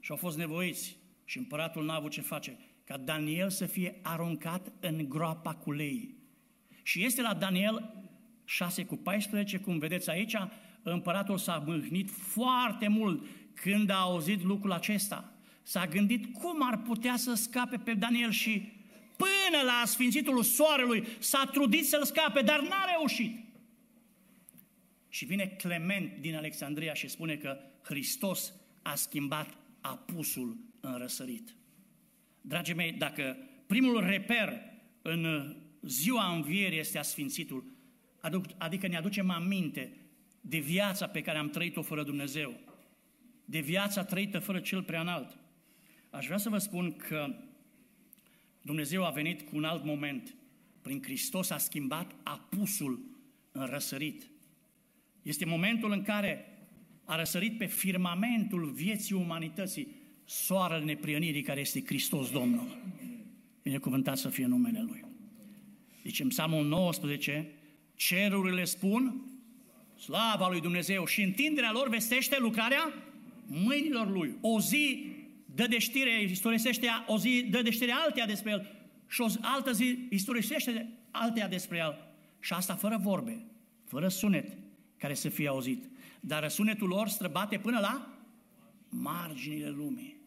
Și 0.00 0.10
au 0.10 0.16
fost 0.16 0.36
nevoiți 0.36 0.99
și 1.30 1.38
împăratul 1.38 1.84
n-a 1.84 1.94
avut 1.94 2.10
ce 2.10 2.20
face, 2.20 2.58
ca 2.84 2.96
Daniel 2.96 3.50
să 3.50 3.66
fie 3.66 3.98
aruncat 4.02 4.72
în 4.80 5.08
groapa 5.08 5.54
cu 5.54 5.72
lei. 5.72 6.14
Și 6.82 7.04
este 7.04 7.22
la 7.22 7.34
Daniel 7.34 7.94
6 8.44 8.84
cu 8.84 8.96
14, 8.96 9.58
cum 9.58 9.78
vedeți 9.78 10.10
aici, 10.10 10.36
împăratul 10.82 11.38
s-a 11.38 11.62
mâhnit 11.66 12.10
foarte 12.10 12.88
mult 12.88 13.26
când 13.54 13.90
a 13.90 14.00
auzit 14.00 14.42
lucrul 14.42 14.72
acesta. 14.72 15.32
S-a 15.62 15.86
gândit 15.86 16.34
cum 16.34 16.66
ar 16.66 16.78
putea 16.78 17.16
să 17.16 17.34
scape 17.34 17.76
pe 17.76 17.94
Daniel 17.94 18.30
și 18.30 18.72
până 19.16 19.62
la 19.64 19.82
sfințitul 19.86 20.42
soarelui 20.42 21.06
s-a 21.18 21.48
trudit 21.52 21.86
să-l 21.86 22.04
scape, 22.04 22.42
dar 22.42 22.60
n-a 22.60 22.84
reușit. 22.96 23.44
Și 25.08 25.24
vine 25.24 25.46
Clement 25.46 26.20
din 26.20 26.34
Alexandria 26.36 26.94
și 26.94 27.08
spune 27.08 27.36
că 27.36 27.58
Hristos 27.82 28.52
a 28.82 28.94
schimbat 28.94 29.48
apusul 29.80 30.68
în 30.80 30.98
răsărit. 30.98 31.56
Dragii 32.40 32.74
mei, 32.74 32.92
dacă 32.92 33.36
primul 33.66 34.06
reper 34.06 34.62
în 35.02 35.54
ziua 35.82 36.34
învierii 36.34 36.78
este 36.78 36.98
asfințitul, 36.98 37.64
adică 38.58 38.86
ne 38.86 38.96
aducem 38.96 39.30
aminte 39.30 39.96
de 40.40 40.58
viața 40.58 41.06
pe 41.06 41.20
care 41.20 41.38
am 41.38 41.50
trăit-o 41.50 41.82
fără 41.82 42.02
Dumnezeu, 42.02 42.60
de 43.44 43.60
viața 43.60 44.04
trăită 44.04 44.38
fără 44.38 44.60
cel 44.60 44.82
prea 44.82 45.00
înalt. 45.00 45.38
Aș 46.10 46.24
vrea 46.24 46.38
să 46.38 46.48
vă 46.48 46.58
spun 46.58 46.96
că 46.96 47.34
Dumnezeu 48.62 49.04
a 49.04 49.10
venit 49.10 49.42
cu 49.42 49.56
un 49.56 49.64
alt 49.64 49.84
moment. 49.84 50.34
Prin 50.82 51.02
Hristos 51.02 51.50
a 51.50 51.58
schimbat 51.58 52.14
apusul 52.22 53.04
în 53.52 53.66
răsărit. 53.66 54.30
Este 55.22 55.44
momentul 55.44 55.92
în 55.92 56.02
care 56.02 56.44
a 57.04 57.16
răsărit 57.16 57.58
pe 57.58 57.66
firmamentul 57.66 58.70
vieții 58.70 59.14
umanității 59.14 59.99
soarele 60.30 60.84
neprienirii 60.84 61.42
care 61.42 61.60
este 61.60 61.82
Hristos 61.84 62.30
Domnul. 62.30 62.78
Binecuvântat 63.62 64.18
să 64.18 64.28
fie 64.28 64.46
numele 64.46 64.82
Lui. 64.82 65.04
Deci 66.02 66.20
în 66.20 66.28
Psalmul 66.28 66.66
19, 66.66 67.52
cerurile 67.94 68.64
spun 68.64 69.24
slava 69.98 70.48
lui 70.48 70.60
Dumnezeu 70.60 71.06
și 71.06 71.22
întinderea 71.22 71.72
lor 71.72 71.88
vestește 71.88 72.36
lucrarea 72.38 72.94
mâinilor 73.46 74.10
Lui. 74.10 74.34
O 74.40 74.60
zi 74.60 75.06
dă 75.54 75.66
de 75.66 75.78
știre, 75.78 76.22
istorisește 76.22 76.86
o 77.06 77.18
zi, 77.18 77.46
dă 77.50 77.62
de 77.62 77.70
știre 77.70 77.92
altea 77.92 78.26
despre 78.26 78.50
El 78.50 78.70
și 79.08 79.20
o 79.20 79.26
altă 79.40 79.72
zi 79.72 80.06
istorisește 80.10 80.88
altea 81.10 81.48
despre 81.48 81.78
El. 81.78 82.14
Și 82.40 82.52
asta 82.52 82.74
fără 82.74 82.98
vorbe, 83.02 83.44
fără 83.84 84.08
sunet 84.08 84.56
care 84.96 85.14
să 85.14 85.28
fie 85.28 85.48
auzit. 85.48 85.84
Dar 86.20 86.48
sunetul 86.48 86.88
lor 86.88 87.08
străbate 87.08 87.58
până 87.58 87.78
la 87.78 88.18
marginile 88.88 89.68
lumii. 89.68 90.19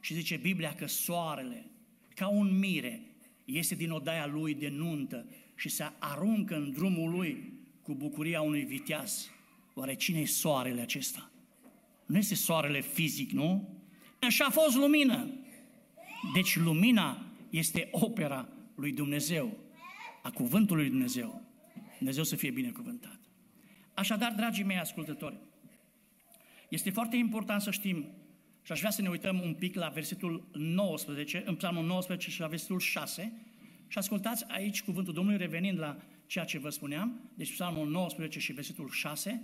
Și 0.00 0.14
zice 0.14 0.36
Biblia 0.36 0.74
că 0.74 0.86
soarele, 0.86 1.70
ca 2.14 2.28
un 2.28 2.58
mire, 2.58 3.02
iese 3.44 3.74
din 3.74 3.90
odaia 3.90 4.26
lui 4.26 4.54
de 4.54 4.68
nuntă 4.68 5.26
și 5.54 5.68
se 5.68 5.90
aruncă 5.98 6.56
în 6.56 6.72
drumul 6.72 7.10
lui 7.10 7.52
cu 7.82 7.94
bucuria 7.94 8.40
unui 8.40 8.64
viteaz. 8.64 9.30
Oare 9.74 9.94
cine 9.94 10.20
e 10.20 10.26
soarele 10.26 10.80
acesta? 10.80 11.30
Nu 12.06 12.16
este 12.16 12.34
soarele 12.34 12.80
fizic, 12.80 13.30
nu? 13.30 13.78
Și 14.28 14.42
a 14.42 14.50
fost 14.50 14.76
lumină. 14.76 15.30
Deci 16.34 16.56
lumina 16.56 17.26
este 17.50 17.88
opera 17.90 18.48
lui 18.74 18.92
Dumnezeu, 18.92 19.56
a 20.22 20.30
cuvântului 20.30 20.82
lui 20.82 20.90
Dumnezeu. 20.90 21.42
Dumnezeu 21.96 22.24
să 22.24 22.36
fie 22.36 22.50
binecuvântat. 22.50 23.18
Așadar, 23.94 24.32
dragii 24.32 24.64
mei 24.64 24.78
ascultători, 24.78 25.36
este 26.68 26.90
foarte 26.90 27.16
important 27.16 27.60
să 27.60 27.70
știm 27.70 28.06
și 28.62 28.72
aș 28.72 28.78
vrea 28.78 28.90
să 28.90 29.02
ne 29.02 29.08
uităm 29.08 29.40
un 29.40 29.54
pic 29.54 29.74
la 29.74 29.88
versetul 29.88 30.48
19, 30.52 31.42
în 31.46 31.54
psalmul 31.54 31.86
19 31.86 32.30
și 32.30 32.40
la 32.40 32.46
versetul 32.46 32.78
6 32.78 33.32
și 33.88 33.98
ascultați 33.98 34.44
aici 34.48 34.82
cuvântul 34.82 35.14
Domnului 35.14 35.38
revenind 35.38 35.78
la 35.78 35.96
ceea 36.26 36.44
ce 36.44 36.58
vă 36.58 36.68
spuneam, 36.68 37.30
deci 37.34 37.52
psalmul 37.52 37.88
19 37.88 38.38
și 38.38 38.52
versetul 38.52 38.88
6 38.88 39.42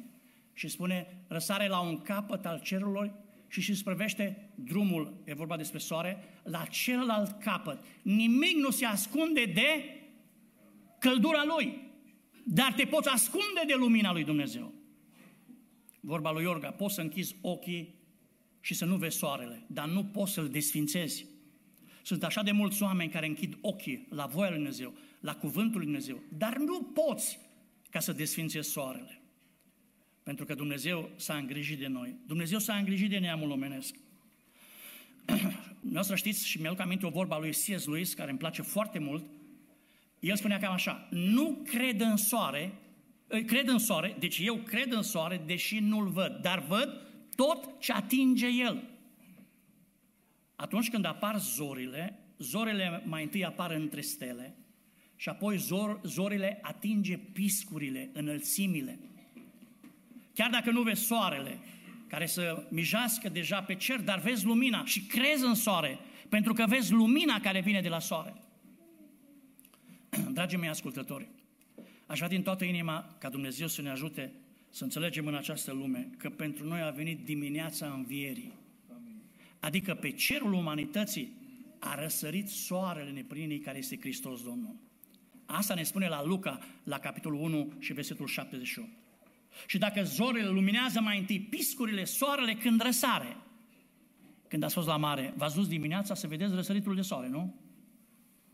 și 0.53 0.69
spune, 0.69 1.25
răsare 1.29 1.69
la 1.69 1.81
un 1.81 2.01
capăt 2.01 2.47
al 2.47 2.61
cerurilor 2.61 3.15
și 3.49 3.59
își 3.59 3.75
sprăvește 3.75 4.51
drumul, 4.55 5.23
e 5.25 5.35
vorba 5.35 5.57
despre 5.57 5.79
soare, 5.79 6.25
la 6.43 6.65
celălalt 6.65 7.43
capăt. 7.43 7.85
Nimic 8.03 8.57
nu 8.57 8.71
se 8.71 8.85
ascunde 8.85 9.45
de 9.45 10.01
căldura 10.99 11.45
lui, 11.45 11.79
dar 12.45 12.73
te 12.73 12.85
poți 12.85 13.09
ascunde 13.09 13.63
de 13.67 13.75
lumina 13.75 14.13
lui 14.13 14.25
Dumnezeu. 14.25 14.73
Vorba 16.01 16.33
lui 16.33 16.43
Iorga, 16.43 16.71
poți 16.71 16.95
să 16.95 17.01
închizi 17.01 17.37
ochii 17.41 17.95
și 18.67 18.75
să 18.75 18.85
nu 18.85 18.97
vezi 18.97 19.17
soarele, 19.17 19.63
dar 19.67 19.89
nu 19.89 20.05
poți 20.05 20.33
să-l 20.33 20.49
desfințezi. 20.49 21.27
Sunt 22.03 22.25
așa 22.25 22.43
de 22.43 22.51
mulți 22.51 22.83
oameni 22.83 23.11
care 23.11 23.27
închid 23.27 23.59
ochii 23.61 24.07
la 24.11 24.27
voia 24.27 24.49
lui 24.49 24.59
Dumnezeu, 24.59 24.95
la 25.21 25.35
cuvântul 25.35 25.77
lui 25.77 25.85
Dumnezeu, 25.85 26.23
dar 26.29 26.57
nu 26.57 26.83
poți 26.83 27.39
ca 27.91 28.01
să 28.01 28.13
desfințezi 28.13 28.71
soarele. 28.71 29.21
Pentru 30.23 30.45
că 30.45 30.55
Dumnezeu 30.55 31.11
s-a 31.17 31.35
îngrijit 31.37 31.79
de 31.79 31.87
noi. 31.87 32.17
Dumnezeu 32.27 32.59
s-a 32.59 32.77
îngrijit 32.77 33.11
de 33.11 33.19
neamul 33.19 33.51
omenesc. 33.51 33.95
să 36.01 36.15
știți 36.15 36.47
și 36.47 36.61
mi-aduc 36.61 36.81
aminte 36.81 37.07
o 37.07 37.11
vorba 37.11 37.35
a 37.35 37.39
lui 37.39 37.51
C.S. 37.51 37.87
Lewis, 37.87 38.15
care 38.15 38.31
îmi 38.31 38.39
place 38.39 38.63
foarte 38.63 38.99
mult. 38.99 39.25
El 40.21 40.37
spunea 40.37 40.59
cam 40.59 40.73
așa, 40.73 41.09
nu 41.11 41.63
cred 41.65 42.01
în 42.01 42.17
soare, 42.17 42.73
cred 43.47 43.69
în 43.69 43.79
soare, 43.79 44.17
deci 44.19 44.39
eu 44.39 44.57
cred 44.57 44.93
în 44.93 45.03
soare, 45.03 45.43
deși 45.47 45.79
nu-l 45.79 46.09
văd, 46.09 46.39
dar 46.43 46.59
văd 46.59 47.07
tot 47.37 47.81
ce 47.81 47.93
atinge 47.93 48.47
el. 48.47 48.83
Atunci 50.57 50.91
când 50.91 51.05
apar 51.05 51.39
zorile, 51.39 52.19
zorile 52.39 53.03
mai 53.05 53.23
întâi 53.23 53.45
apar 53.45 53.71
între 53.71 54.01
stele 54.01 54.57
și 55.17 55.29
apoi 55.29 55.57
zor, 55.57 56.01
zorile 56.03 56.59
atinge 56.63 57.17
piscurile, 57.17 58.11
înălțimile. 58.13 58.99
Chiar 60.35 60.51
dacă 60.51 60.71
nu 60.71 60.83
vezi 60.83 61.05
soarele, 61.05 61.59
care 62.07 62.27
să 62.27 62.67
mijească 62.71 63.29
deja 63.29 63.63
pe 63.63 63.75
cer, 63.75 64.01
dar 64.01 64.19
vezi 64.19 64.45
lumina 64.45 64.85
și 64.85 65.03
crezi 65.03 65.45
în 65.45 65.55
soare, 65.55 65.99
pentru 66.29 66.53
că 66.53 66.65
vezi 66.69 66.93
lumina 66.93 67.41
care 67.41 67.61
vine 67.61 67.81
de 67.81 67.89
la 67.89 67.99
soare. 67.99 68.35
Dragii 70.33 70.59
mei 70.59 70.69
ascultători, 70.69 71.29
aș 72.07 72.17
vrea 72.17 72.29
din 72.29 72.43
toată 72.43 72.65
inima 72.65 73.17
ca 73.19 73.29
Dumnezeu 73.29 73.67
să 73.67 73.83
ne 73.83 73.91
ajute 73.91 74.33
să 74.77 74.85
înțelegem 74.85 75.27
în 75.27 75.35
această 75.35 75.73
lume 75.73 76.09
că 76.17 76.31
pentru 76.31 76.67
noi 76.67 76.81
a 76.81 76.91
venit 76.91 77.25
dimineața 77.25 77.87
învierii. 77.87 78.53
Adică 79.61 79.95
pe 79.95 80.11
cerul 80.11 80.53
umanității 80.53 81.33
a 81.79 82.01
răsărit 82.01 82.49
soarele 82.49 83.11
neprinii 83.11 83.59
care 83.59 83.79
este 83.79 83.99
Hristos 84.01 84.43
Domnul. 84.43 84.75
Asta 85.47 85.75
ne 85.75 85.83
spune 85.83 86.09
la 86.09 86.25
Luca, 86.25 86.59
la 86.85 86.99
capitolul 86.99 87.41
1 87.41 87.73
și 87.79 87.93
versetul 87.93 88.27
78. 88.27 88.89
Și 89.67 89.79
dacă 89.79 90.03
zorile 90.03 90.49
luminează 90.49 91.01
mai 91.01 91.19
întâi 91.19 91.41
piscurile, 91.41 92.05
soarele 92.05 92.55
când 92.55 92.81
răsare, 92.83 93.37
când 94.49 94.63
ați 94.63 94.75
fost 94.75 94.87
la 94.87 94.97
mare, 94.97 95.35
v-ați 95.37 95.55
dus 95.55 95.69
dimineața 95.69 96.15
să 96.15 96.27
vedeți 96.27 96.55
răsăritul 96.55 96.95
de 96.95 97.03
soare, 97.03 97.29
nu? 97.29 97.55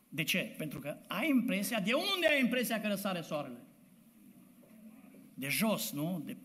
De 0.09 0.23
ce? 0.23 0.55
Pentru 0.59 0.79
că 0.79 0.97
ai 1.07 1.29
impresia, 1.29 1.81
de 1.81 1.93
unde 1.93 2.27
ai 2.31 2.41
impresia 2.41 2.81
că 2.81 2.89
răsare 2.89 3.21
soarele? 3.21 3.59
De 5.43 5.49
jos, 5.49 5.91
nu? 5.91 6.23
De 6.25 6.37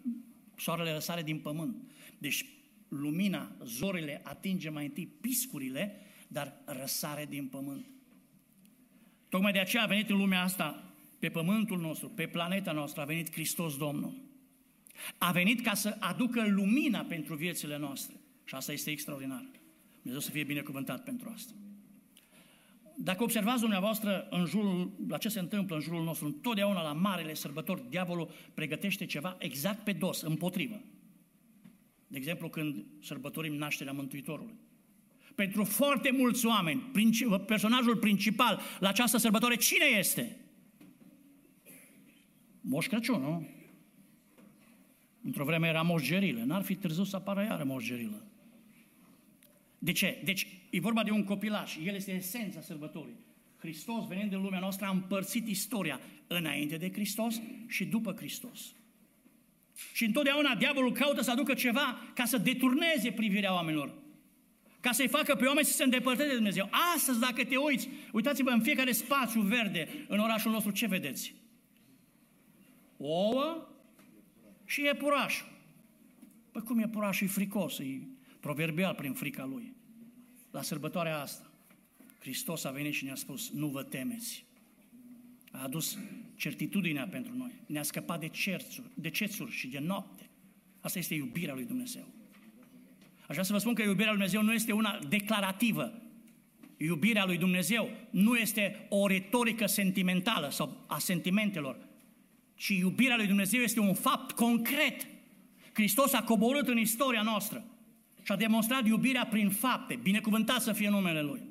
soarele 0.55 0.91
răsare 0.91 1.23
din 1.23 1.39
pământ. 1.39 1.75
Deci 2.17 2.45
lumina, 2.87 3.55
zorile 3.63 4.21
atinge 4.23 4.69
mai 4.69 4.85
întâi 4.85 5.07
piscurile, 5.21 6.01
dar 6.27 6.61
răsare 6.65 7.25
din 7.29 7.47
pământ. 7.47 7.85
Tocmai 9.29 9.51
de 9.51 9.59
aceea 9.59 9.83
a 9.83 9.87
venit 9.87 10.09
în 10.09 10.17
lumea 10.17 10.41
asta, 10.43 10.93
pe 11.19 11.29
pământul 11.29 11.79
nostru, 11.79 12.09
pe 12.09 12.27
planeta 12.27 12.71
noastră, 12.71 13.01
a 13.01 13.05
venit 13.05 13.31
Hristos 13.31 13.77
Domnul. 13.77 14.13
A 15.17 15.31
venit 15.31 15.61
ca 15.61 15.73
să 15.73 15.97
aducă 15.99 16.47
lumina 16.47 16.99
pentru 16.99 17.35
viețile 17.35 17.77
noastre. 17.77 18.15
Și 18.45 18.55
asta 18.55 18.71
este 18.71 18.91
extraordinar. 18.91 19.49
Dumnezeu 20.01 20.21
să 20.21 20.31
fie 20.31 20.43
binecuvântat 20.43 21.03
pentru 21.03 21.31
asta. 21.33 21.53
Dacă 22.99 23.23
observați 23.23 23.59
dumneavoastră 23.59 24.27
în 24.29 24.45
jurul, 24.45 24.91
la 25.07 25.17
ce 25.17 25.29
se 25.29 25.39
întâmplă 25.39 25.75
în 25.75 25.81
jurul 25.81 26.03
nostru, 26.03 26.25
întotdeauna 26.25 26.81
la 26.81 26.93
marele 26.93 27.33
sărbători, 27.33 27.89
diavolul 27.89 28.29
pregătește 28.53 29.05
ceva 29.05 29.35
exact 29.39 29.83
pe 29.83 29.91
dos, 29.91 30.21
împotrivă. 30.21 30.81
De 32.07 32.17
exemplu, 32.17 32.49
când 32.49 32.85
sărbătorim 33.01 33.53
nașterea 33.53 33.93
Mântuitorului. 33.93 34.53
Pentru 35.35 35.63
foarte 35.63 36.11
mulți 36.11 36.45
oameni, 36.45 36.91
personajul 37.45 37.97
principal 37.97 38.59
la 38.79 38.87
această 38.87 39.17
sărbătoare, 39.17 39.55
cine 39.55 39.85
este? 39.97 40.37
Moș 42.61 42.87
Crăciun, 42.87 43.21
nu? 43.21 43.47
Într-o 45.21 45.45
vreme 45.45 45.67
era 45.67 45.81
Moș 45.81 46.03
Gerilă. 46.03 46.43
N-ar 46.43 46.61
fi 46.61 46.75
târziu 46.75 47.03
să 47.03 47.15
apară 47.15 47.41
iară 47.41 47.63
Moș 47.63 47.85
Gerilă. 47.85 48.27
De 49.79 49.91
ce? 49.91 50.21
Deci 50.23 50.47
e 50.69 50.79
vorba 50.79 51.03
de 51.03 51.11
un 51.11 51.23
copilaș. 51.23 51.75
El 51.85 51.95
este 51.95 52.11
esența 52.11 52.61
sărbătorii. 52.61 53.25
Hristos, 53.57 54.07
venind 54.07 54.33
în 54.33 54.41
lumea 54.41 54.59
noastră, 54.59 54.85
a 54.85 54.89
împărțit 54.89 55.47
istoria 55.47 55.99
înainte 56.27 56.77
de 56.77 56.91
Hristos 56.91 57.41
și 57.67 57.85
după 57.85 58.13
Hristos. 58.17 58.75
Și 59.93 60.05
întotdeauna 60.05 60.55
diavolul 60.55 60.91
caută 60.91 61.21
să 61.21 61.31
aducă 61.31 61.53
ceva 61.53 62.11
ca 62.13 62.25
să 62.25 62.37
deturneze 62.37 63.11
privirea 63.11 63.53
oamenilor. 63.53 63.93
Ca 64.79 64.91
să-i 64.91 65.07
facă 65.07 65.35
pe 65.35 65.45
oameni 65.45 65.65
să 65.65 65.73
se 65.73 65.83
îndepărteze 65.83 66.27
de 66.27 66.35
Dumnezeu. 66.35 66.69
Astăzi, 66.95 67.19
dacă 67.19 67.43
te 67.45 67.57
uiți, 67.57 67.89
uitați-vă 68.11 68.49
în 68.49 68.61
fiecare 68.61 68.91
spațiu 68.91 69.41
verde 69.41 69.87
în 70.07 70.19
orașul 70.19 70.51
nostru, 70.51 70.71
ce 70.71 70.87
vedeți? 70.87 71.33
Ouă 72.97 73.67
și 74.65 74.81
iepurașul. 74.81 75.47
Păi 76.51 76.61
cum 76.61 76.79
iepurașul 76.79 77.27
e 77.27 77.29
fricos, 77.29 77.79
e 77.79 78.01
proverbial 78.39 78.93
prin 78.93 79.13
frica 79.13 79.45
lui. 79.45 79.75
La 80.51 80.61
sărbătoarea 80.61 81.21
asta, 81.21 81.51
Hristos 82.19 82.63
a 82.63 82.71
venit 82.71 82.93
și 82.93 83.03
ne-a 83.03 83.15
spus, 83.15 83.49
nu 83.49 83.67
vă 83.67 83.83
temeți. 83.83 84.45
A 85.51 85.63
adus 85.63 85.97
certitudinea 86.35 87.07
pentru 87.07 87.37
noi. 87.37 87.51
Ne-a 87.65 87.83
scăpat 87.83 88.19
de, 88.19 88.27
cerțuri, 88.27 88.87
de 88.93 89.09
cețuri 89.09 89.51
și 89.51 89.67
de 89.67 89.79
noapte. 89.79 90.29
Asta 90.79 90.99
este 90.99 91.13
iubirea 91.13 91.53
lui 91.53 91.65
Dumnezeu. 91.65 92.07
Aș 93.19 93.27
vrea 93.27 93.43
să 93.43 93.53
vă 93.53 93.57
spun 93.57 93.73
că 93.73 93.81
iubirea 93.81 94.11
lui 94.11 94.19
Dumnezeu 94.19 94.41
nu 94.41 94.53
este 94.53 94.71
una 94.71 94.99
declarativă. 95.09 96.01
Iubirea 96.77 97.25
lui 97.25 97.37
Dumnezeu 97.37 97.89
nu 98.09 98.35
este 98.35 98.85
o 98.89 99.07
retorică 99.07 99.65
sentimentală 99.65 100.49
sau 100.49 100.85
a 100.87 100.97
sentimentelor, 100.97 101.87
ci 102.55 102.67
iubirea 102.67 103.15
lui 103.15 103.27
Dumnezeu 103.27 103.61
este 103.61 103.79
un 103.79 103.93
fapt 103.93 104.31
concret. 104.31 105.07
Hristos 105.73 106.13
a 106.13 106.23
coborât 106.23 106.67
în 106.67 106.77
istoria 106.77 107.21
noastră 107.21 107.65
și 108.27 108.33
a 108.33 108.35
demonstrat 108.35 108.87
iubirea 108.87 109.25
prin 109.25 109.49
fapte. 109.49 109.95
Binecuvântat 109.95 110.61
să 110.61 110.73
fie 110.73 110.89
numele 110.89 111.21
Lui. 111.21 111.41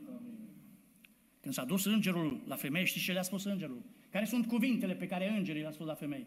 Când 1.40 1.54
s-a 1.54 1.64
dus 1.64 1.84
îngerul 1.84 2.42
la 2.46 2.56
femeie, 2.56 2.84
știți 2.84 3.04
ce 3.04 3.12
le-a 3.12 3.22
spus 3.22 3.44
îngerul? 3.44 3.82
Care 4.10 4.24
sunt 4.24 4.46
cuvintele 4.46 4.94
pe 4.94 5.06
care 5.06 5.30
îngerii 5.36 5.60
le-a 5.60 5.70
spus 5.70 5.86
la 5.86 5.94
femeie? 5.94 6.26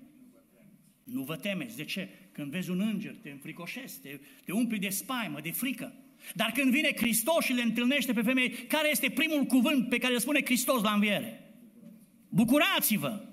Nu 1.03 1.23
vă 1.23 1.35
temeți. 1.35 1.75
De 1.75 1.83
ce? 1.83 2.09
Când 2.31 2.51
vezi 2.51 2.69
un 2.69 2.79
înger, 2.79 3.15
te 3.15 3.29
înfricoșezi, 3.29 3.99
te, 3.99 4.19
te 4.45 4.51
umpli 4.51 4.79
de 4.79 4.89
spaimă, 4.89 5.39
de 5.41 5.51
frică. 5.51 5.93
Dar 6.35 6.51
când 6.51 6.71
vine 6.71 6.91
Hristos 6.95 7.45
și 7.45 7.53
le 7.53 7.61
întâlnește 7.61 8.13
pe 8.13 8.21
femei, 8.21 8.49
care 8.49 8.89
este 8.89 9.09
primul 9.09 9.43
cuvânt 9.43 9.89
pe 9.89 9.97
care 9.97 10.13
îl 10.13 10.19
spune 10.19 10.41
Hristos 10.43 10.81
la 10.81 10.91
înviere? 10.91 11.53
Bucurați-vă! 12.29 13.25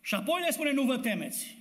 Și 0.00 0.14
apoi 0.14 0.40
le 0.44 0.50
spune, 0.50 0.72
nu 0.72 0.82
vă 0.82 0.98
temeți. 0.98 1.55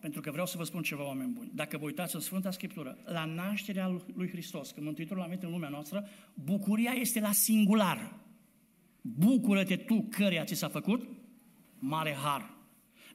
Pentru 0.00 0.20
că 0.20 0.30
vreau 0.30 0.46
să 0.46 0.56
vă 0.56 0.64
spun 0.64 0.82
ceva, 0.82 1.06
oameni 1.06 1.32
buni. 1.32 1.50
Dacă 1.54 1.78
vă 1.78 1.84
uitați 1.84 2.14
în 2.14 2.20
Sfânta 2.20 2.50
Scriptură, 2.50 2.98
la 3.04 3.24
nașterea 3.24 4.00
lui 4.14 4.28
Hristos, 4.28 4.70
când 4.70 4.86
Mântuitorul 4.86 5.22
a 5.22 5.26
venit 5.26 5.42
în 5.42 5.50
lumea 5.50 5.68
noastră, 5.68 6.08
bucuria 6.34 6.92
este 6.92 7.20
la 7.20 7.32
singular. 7.32 8.18
Bucură-te 9.00 9.76
tu 9.76 10.06
căreia 10.10 10.44
ți 10.44 10.54
s-a 10.54 10.68
făcut 10.68 11.08
mare 11.78 12.12
har. 12.12 12.50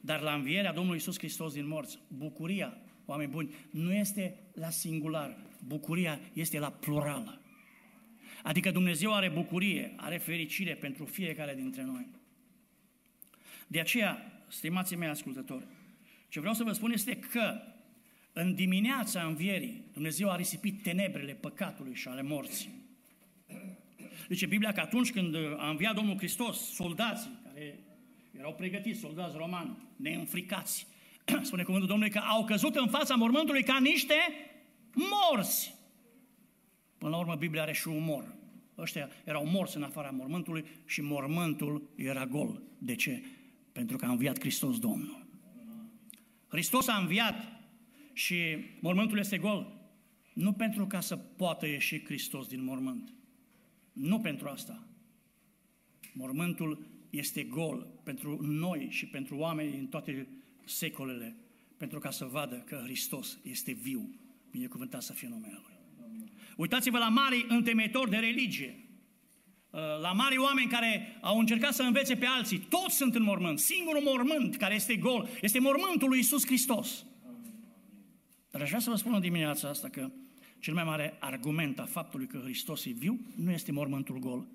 Dar 0.00 0.20
la 0.20 0.34
învierea 0.34 0.72
Domnului 0.72 0.98
Isus 0.98 1.18
Hristos 1.18 1.52
din 1.52 1.66
morți, 1.66 1.98
bucuria, 2.08 2.78
oameni 3.04 3.30
buni, 3.30 3.54
nu 3.70 3.92
este 3.92 4.38
la 4.52 4.70
singular, 4.70 5.36
bucuria 5.66 6.20
este 6.32 6.58
la 6.58 6.70
plurală. 6.70 7.40
Adică 8.42 8.70
Dumnezeu 8.70 9.14
are 9.14 9.28
bucurie, 9.28 9.92
are 9.96 10.16
fericire 10.16 10.74
pentru 10.74 11.04
fiecare 11.04 11.54
dintre 11.54 11.82
noi. 11.82 12.06
De 13.66 13.80
aceea, 13.80 14.42
stimații 14.48 14.96
mei 14.96 15.08
ascultători, 15.08 15.66
ce 16.28 16.40
vreau 16.40 16.54
să 16.54 16.64
vă 16.64 16.72
spun 16.72 16.92
este 16.92 17.16
că 17.16 17.60
în 18.32 18.54
dimineața 18.54 19.22
învierii, 19.22 19.84
Dumnezeu 19.92 20.30
a 20.30 20.36
risipit 20.36 20.82
tenebrele 20.82 21.32
păcatului 21.32 21.94
și 21.94 22.08
ale 22.08 22.22
morții. 22.22 22.84
Zice 24.28 24.46
Biblia 24.46 24.72
că 24.72 24.80
atunci 24.80 25.12
când 25.12 25.34
a 25.56 25.68
înviat 25.68 25.94
Domnul 25.94 26.16
Hristos, 26.16 26.74
soldații 26.74 27.38
care 27.44 27.78
erau 28.38 28.54
pregătiți, 28.54 29.00
soldați 29.00 29.36
romani, 29.36 29.76
neînfricați, 29.96 30.86
spune 31.42 31.62
cuvântul 31.62 31.88
Domnului 31.88 32.12
că 32.12 32.18
au 32.18 32.44
căzut 32.44 32.74
în 32.74 32.88
fața 32.88 33.14
mormântului 33.14 33.62
ca 33.62 33.78
niște 33.78 34.14
morți. 34.94 35.74
Până 36.98 37.10
la 37.10 37.18
urmă, 37.18 37.34
Biblia 37.34 37.62
are 37.62 37.72
și 37.72 37.88
umor. 37.88 38.34
Ăștia 38.78 39.08
erau 39.24 39.46
morți 39.46 39.76
în 39.76 39.82
afara 39.82 40.10
mormântului 40.10 40.64
și 40.86 41.00
mormântul 41.00 41.90
era 41.94 42.26
gol. 42.26 42.62
De 42.78 42.94
ce? 42.94 43.22
Pentru 43.72 43.96
că 43.96 44.04
a 44.04 44.10
înviat 44.10 44.38
Hristos 44.38 44.78
Domnul. 44.78 45.25
Hristos 46.56 46.86
a 46.88 46.96
înviat 46.96 47.60
și 48.12 48.36
mormântul 48.80 49.18
este 49.18 49.38
gol. 49.38 49.88
Nu 50.32 50.52
pentru 50.52 50.86
ca 50.86 51.00
să 51.00 51.16
poată 51.16 51.66
ieși 51.66 52.04
Hristos 52.04 52.46
din 52.46 52.64
mormânt. 52.64 53.12
Nu 53.92 54.20
pentru 54.20 54.48
asta. 54.48 54.86
Mormântul 56.12 56.86
este 57.10 57.42
gol 57.42 57.86
pentru 58.04 58.38
noi 58.42 58.86
și 58.90 59.06
pentru 59.06 59.36
oameni 59.36 59.70
din 59.70 59.86
toate 59.86 60.28
secolele, 60.64 61.36
pentru 61.76 61.98
ca 61.98 62.10
să 62.10 62.24
vadă 62.24 62.56
că 62.56 62.80
Hristos 62.84 63.38
este 63.42 63.72
viu. 63.72 64.14
Binecuvântat 64.50 65.02
să 65.02 65.12
fie 65.12 65.28
numele 65.28 65.60
Lui. 65.62 65.74
Uitați-vă 66.56 66.98
la 66.98 67.08
mari 67.08 67.46
întemeitori 67.48 68.10
de 68.10 68.16
religie, 68.16 68.76
uh, 68.78 68.85
la 70.00 70.12
mari 70.12 70.38
oameni 70.38 70.68
care 70.68 71.18
au 71.20 71.38
încercat 71.38 71.74
să 71.74 71.82
învețe 71.82 72.14
pe 72.16 72.26
alții. 72.26 72.58
Toți 72.58 72.96
sunt 72.96 73.14
în 73.14 73.22
mormânt. 73.22 73.58
Singurul 73.58 74.02
mormânt 74.02 74.56
care 74.56 74.74
este 74.74 74.96
gol 74.96 75.28
este 75.40 75.58
mormântul 75.58 76.08
lui 76.08 76.18
Isus 76.18 76.46
Hristos. 76.46 77.04
Dar 78.50 78.60
aș 78.60 78.68
vrea 78.68 78.80
să 78.80 78.90
vă 78.90 78.96
spun 78.96 79.14
în 79.14 79.20
dimineața 79.20 79.68
asta 79.68 79.88
că 79.88 80.10
Cel 80.58 80.74
mai 80.74 80.84
mare 80.84 81.16
argument 81.20 81.78
a 81.78 81.84
faptului 81.84 82.26
că 82.26 82.38
Hristos 82.38 82.84
e 82.84 82.90
viu 82.90 83.20
nu 83.34 83.50
este 83.50 83.72
mormântul 83.72 84.18
gol, 84.18 84.46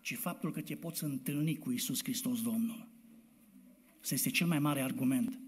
ci 0.00 0.14
faptul 0.14 0.52
că 0.52 0.60
te 0.60 0.74
poți 0.74 1.04
întâlni 1.04 1.56
cu 1.58 1.70
Isus 1.70 2.02
Hristos 2.02 2.42
Domnul. 2.42 2.88
Asta 4.00 4.14
este 4.14 4.30
cel 4.30 4.46
mai 4.46 4.58
mare 4.58 4.80
argument, 4.80 5.38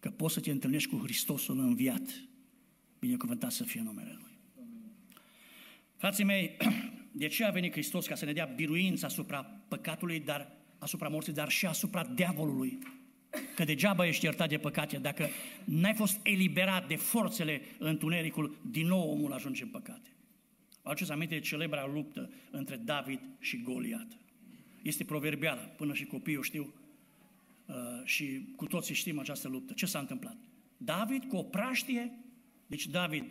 că 0.00 0.10
poți 0.10 0.34
să 0.34 0.40
te 0.40 0.50
întâlnești 0.50 0.90
cu 0.90 0.96
Hristosul 0.96 1.58
înviat. 1.58 2.28
Binecuvântat 2.98 3.52
să 3.52 3.64
fie 3.64 3.82
numele 3.82 4.16
Lui. 4.20 4.38
Frații 5.96 6.24
mei, 6.24 6.56
de 7.18 7.26
ce 7.26 7.44
a 7.44 7.50
venit 7.50 7.72
Hristos? 7.72 8.06
Ca 8.06 8.14
să 8.14 8.24
ne 8.24 8.32
dea 8.32 8.44
biruință 8.44 9.06
asupra 9.06 9.42
păcatului, 9.68 10.20
dar 10.20 10.52
asupra 10.78 11.08
morții, 11.08 11.32
dar 11.32 11.48
și 11.48 11.66
asupra 11.66 12.04
diavolului. 12.04 12.78
Că 13.54 13.64
degeaba 13.64 14.06
ești 14.06 14.24
iertat 14.24 14.48
de 14.48 14.58
păcate, 14.58 14.96
dacă 14.96 15.28
n-ai 15.64 15.94
fost 15.94 16.20
eliberat 16.22 16.88
de 16.88 16.96
forțele 16.96 17.60
întunericul, 17.78 18.58
din 18.70 18.86
nou 18.86 19.10
omul 19.10 19.32
ajunge 19.32 19.62
în 19.62 19.68
păcate. 19.68 20.10
Aduceți 20.82 21.12
aminte 21.12 21.34
de 21.34 21.40
celebra 21.40 21.86
luptă 21.86 22.30
între 22.50 22.76
David 22.76 23.20
și 23.38 23.62
Goliat. 23.62 24.18
Este 24.82 25.04
proverbială, 25.04 25.74
până 25.76 25.94
și 25.94 26.04
copiii 26.04 26.36
o 26.36 26.42
știu 26.42 26.74
uh, 27.66 27.74
și 28.04 28.52
cu 28.56 28.66
toții 28.66 28.94
știm 28.94 29.18
această 29.18 29.48
luptă. 29.48 29.72
Ce 29.72 29.86
s-a 29.86 29.98
întâmplat? 29.98 30.36
David 30.76 31.24
cu 31.24 31.36
o 31.36 31.42
praștie, 31.42 32.12
deci 32.66 32.86
David, 32.86 33.24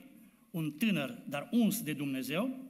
un 0.52 0.72
tânăr, 0.72 1.22
dar 1.30 1.48
uns 1.52 1.82
de 1.82 1.94
Dumnezeu, 1.94 2.65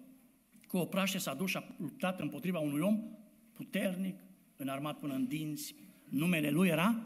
cu 0.75 0.81
o 0.81 0.85
praștie 0.85 1.19
s-a 1.19 1.33
dus 1.33 1.49
și 1.49 1.57
a 1.57 1.63
luptat 1.77 2.19
împotriva 2.19 2.59
unui 2.59 2.79
om 2.79 3.03
puternic, 3.53 4.19
înarmat 4.55 4.99
până 4.99 5.13
în 5.13 5.27
dinți. 5.27 5.75
Numele 6.09 6.49
lui 6.49 6.67
era 6.67 7.01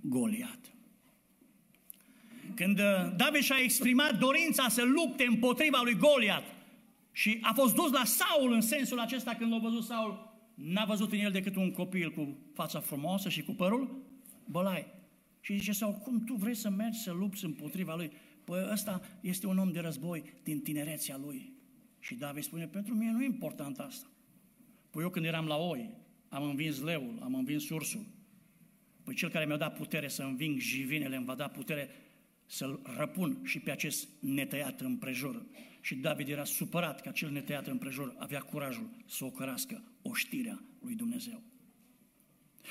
Goliat. 0.00 0.74
Când 2.54 2.78
uh, 2.78 2.84
David 3.16 3.42
și-a 3.42 3.56
exprimat 3.62 4.18
dorința 4.18 4.68
să 4.68 4.82
lupte 4.82 5.24
împotriva 5.24 5.80
lui 5.82 5.96
Goliat 5.96 6.44
și 7.12 7.38
a 7.42 7.52
fost 7.52 7.74
dus 7.74 7.90
la 7.90 8.04
Saul 8.04 8.52
în 8.52 8.60
sensul 8.60 8.98
acesta 8.98 9.34
când 9.34 9.52
l-a 9.52 9.58
văzut 9.58 9.84
Saul, 9.84 10.36
n-a 10.54 10.84
văzut 10.84 11.12
în 11.12 11.18
el 11.18 11.30
decât 11.30 11.56
un 11.56 11.70
copil 11.70 12.10
cu 12.10 12.36
fața 12.54 12.80
frumoasă 12.80 13.28
și 13.28 13.42
cu 13.42 13.52
părul 13.52 14.02
bălai. 14.44 14.86
Și 15.40 15.56
zice 15.56 15.72
Saul, 15.72 15.92
cum 15.94 16.24
tu 16.24 16.34
vrei 16.34 16.54
să 16.54 16.70
mergi 16.70 16.98
să 16.98 17.12
lupți 17.12 17.44
împotriva 17.44 17.94
lui? 17.94 18.12
Păi 18.44 18.68
ăsta 18.72 19.00
este 19.20 19.46
un 19.46 19.58
om 19.58 19.72
de 19.72 19.80
război 19.80 20.24
din 20.42 20.60
tinerețea 20.60 21.16
lui. 21.24 21.53
Și 22.04 22.14
David 22.14 22.42
spune, 22.42 22.66
pentru 22.66 22.94
mine 22.94 23.10
nu 23.10 23.22
e 23.22 23.24
important 23.24 23.78
asta. 23.78 24.06
Păi 24.90 25.02
eu 25.02 25.10
când 25.10 25.24
eram 25.24 25.46
la 25.46 25.56
oi, 25.56 25.90
am 26.28 26.42
învins 26.42 26.80
leul, 26.80 27.18
am 27.22 27.34
învins 27.34 27.68
ursul. 27.68 28.06
Păi 29.04 29.14
cel 29.14 29.30
care 29.30 29.44
mi-a 29.44 29.56
dat 29.56 29.76
putere 29.76 30.08
să 30.08 30.22
înving 30.22 30.58
jivinele 30.58 31.16
îmi 31.16 31.24
va 31.24 31.34
da 31.34 31.48
putere 31.48 31.90
să-l 32.46 32.80
răpun 32.96 33.38
și 33.44 33.58
pe 33.58 33.70
acest 33.70 34.08
netăiat 34.20 34.80
împrejur. 34.80 35.46
Și 35.80 35.94
David 35.94 36.28
era 36.28 36.44
supărat 36.44 37.00
că 37.00 37.08
acel 37.08 37.30
netăiat 37.30 37.66
împrejur 37.66 38.14
avea 38.18 38.40
curajul 38.40 38.90
să 39.06 39.24
o 39.24 39.30
cărască 39.30 39.82
oștirea 40.02 40.62
lui 40.80 40.94
Dumnezeu. 40.94 41.42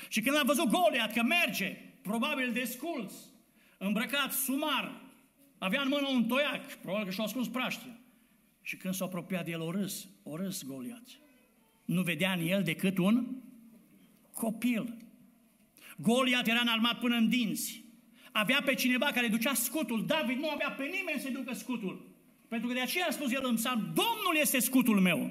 Și 0.08 0.20
când 0.20 0.36
a 0.36 0.42
văzut 0.44 0.68
Goliat 0.68 1.12
că 1.12 1.22
merge, 1.22 1.76
probabil 2.02 2.52
de 2.52 2.64
sculț, 2.64 3.12
îmbrăcat 3.78 4.32
sumar, 4.32 5.00
avea 5.58 5.80
în 5.80 5.88
mână 5.88 6.08
un 6.08 6.26
toiac, 6.26 6.74
probabil 6.74 7.06
că 7.06 7.12
și-a 7.12 7.24
ascuns 7.24 7.48
praștia. 7.48 7.98
Și 8.66 8.76
când 8.76 8.94
s-a 8.94 9.04
apropiat 9.04 9.44
de 9.44 9.50
el, 9.50 9.60
o 9.60 9.70
râs, 9.70 10.08
o 10.22 10.36
râs 10.36 10.64
Goliat. 10.64 11.06
Nu 11.84 12.02
vedea 12.02 12.32
în 12.32 12.46
el 12.46 12.62
decât 12.62 12.98
un 12.98 13.26
copil. 14.32 14.96
Goliat 15.96 16.46
era 16.46 16.60
înarmat 16.60 16.98
până 16.98 17.16
în 17.16 17.28
dinți. 17.28 17.84
Avea 18.32 18.62
pe 18.64 18.74
cineva 18.74 19.06
care 19.06 19.28
ducea 19.28 19.54
scutul. 19.54 20.06
David 20.06 20.38
nu 20.38 20.48
avea 20.48 20.70
pe 20.70 20.84
nimeni 20.84 21.20
să 21.20 21.30
ducă 21.30 21.54
scutul. 21.54 22.06
Pentru 22.48 22.68
că 22.68 22.74
de 22.74 22.80
aceea 22.80 23.06
a 23.06 23.10
spus 23.10 23.32
el 23.32 23.44
în 23.44 23.54
psalm, 23.54 23.80
Domnul 23.80 24.36
este 24.40 24.58
scutul 24.58 25.00
meu. 25.00 25.30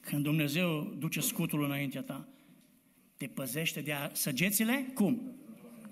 Când 0.00 0.22
Dumnezeu 0.22 0.94
duce 0.98 1.20
scutul 1.20 1.64
înaintea 1.64 2.02
ta, 2.02 2.28
te 3.16 3.26
păzește 3.26 3.80
de 3.80 3.94
săgețile, 4.12 4.90
cum? 4.94 5.36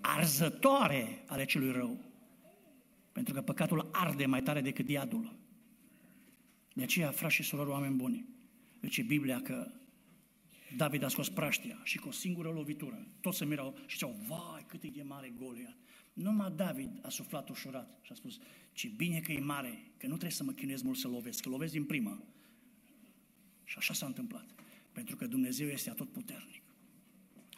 Arzătoare 0.00 1.24
ale 1.26 1.44
celui 1.44 1.72
rău. 1.72 1.98
Pentru 3.12 3.34
că 3.34 3.40
păcatul 3.40 3.88
arde 3.92 4.26
mai 4.26 4.42
tare 4.42 4.60
decât 4.60 4.84
diadul. 4.84 5.40
De 6.74 6.82
aceea, 6.82 7.10
frați 7.10 7.34
și 7.34 7.42
surori, 7.42 7.70
oameni 7.70 7.94
buni, 7.94 8.26
zice 8.80 9.02
Biblia 9.02 9.40
că 9.40 9.72
David 10.76 11.02
a 11.02 11.08
scos 11.08 11.28
praștia 11.28 11.80
și 11.84 11.98
cu 11.98 12.08
o 12.08 12.10
singură 12.10 12.50
lovitură, 12.50 13.06
toți 13.20 13.38
se 13.38 13.44
mirau 13.44 13.76
și 13.86 13.96
ziceau, 13.96 14.16
vai, 14.28 14.64
cât 14.66 14.82
e 14.82 14.88
de 14.88 15.02
mare 15.02 15.32
Goliat. 15.38 15.76
Numai 16.12 16.52
David 16.56 16.98
a 17.02 17.08
suflat 17.08 17.48
ușurat 17.48 17.98
și 18.02 18.12
a 18.12 18.14
spus, 18.14 18.38
ce 18.72 18.88
bine 18.88 19.20
că 19.20 19.32
e 19.32 19.40
mare, 19.40 19.92
că 19.96 20.06
nu 20.06 20.12
trebuie 20.12 20.30
să 20.30 20.44
mă 20.44 20.52
chinuiesc 20.52 20.82
mult 20.82 20.98
să 20.98 21.08
lovesc, 21.08 21.42
că 21.42 21.48
lovesc 21.48 21.72
din 21.72 21.84
prima. 21.84 22.22
Și 23.64 23.78
așa 23.78 23.94
s-a 23.94 24.06
întâmplat. 24.06 24.54
Pentru 24.92 25.16
că 25.16 25.26
Dumnezeu 25.26 25.68
este 25.68 25.90
atot 25.90 26.12
puternic. 26.12 26.62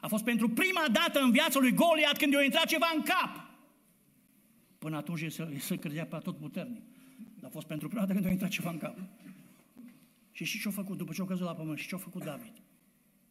A 0.01 0.09
fost 0.09 0.25
pentru 0.25 0.49
prima 0.49 0.85
dată 0.93 1.21
în 1.21 1.31
viața 1.31 1.59
lui 1.59 1.75
Goliat 1.75 2.17
când 2.17 2.33
i-a 2.33 2.43
intrat 2.43 2.67
ceva 2.67 2.87
în 2.95 3.03
cap. 3.03 3.51
Până 4.79 4.97
atunci 4.97 5.23
el 5.23 5.31
se, 5.31 5.59
se 5.59 5.77
credea 5.77 6.07
pe 6.07 6.19
tot 6.23 6.39
puternic. 6.39 6.83
Dar 7.45 7.53
a 7.53 7.57
fost 7.57 7.69
pentru 7.69 7.89
prima 7.89 8.03
dată 8.03 8.13
când 8.13 8.25
i-a 8.25 8.31
intrat 8.31 8.51
ceva 8.51 8.71
în 8.71 8.79
cap. 8.79 8.99
Și 10.33 10.45
și 10.45 10.61
ce-a 10.61 10.71
făcut 10.71 10.97
după 10.97 11.13
ce 11.13 11.23
a 11.23 11.25
căzut 11.25 11.47
la 11.47 11.55
pământ? 11.55 11.79
Și 11.79 11.89
ce-a 11.89 11.99
făcut 11.99 12.25
David? 12.25 12.63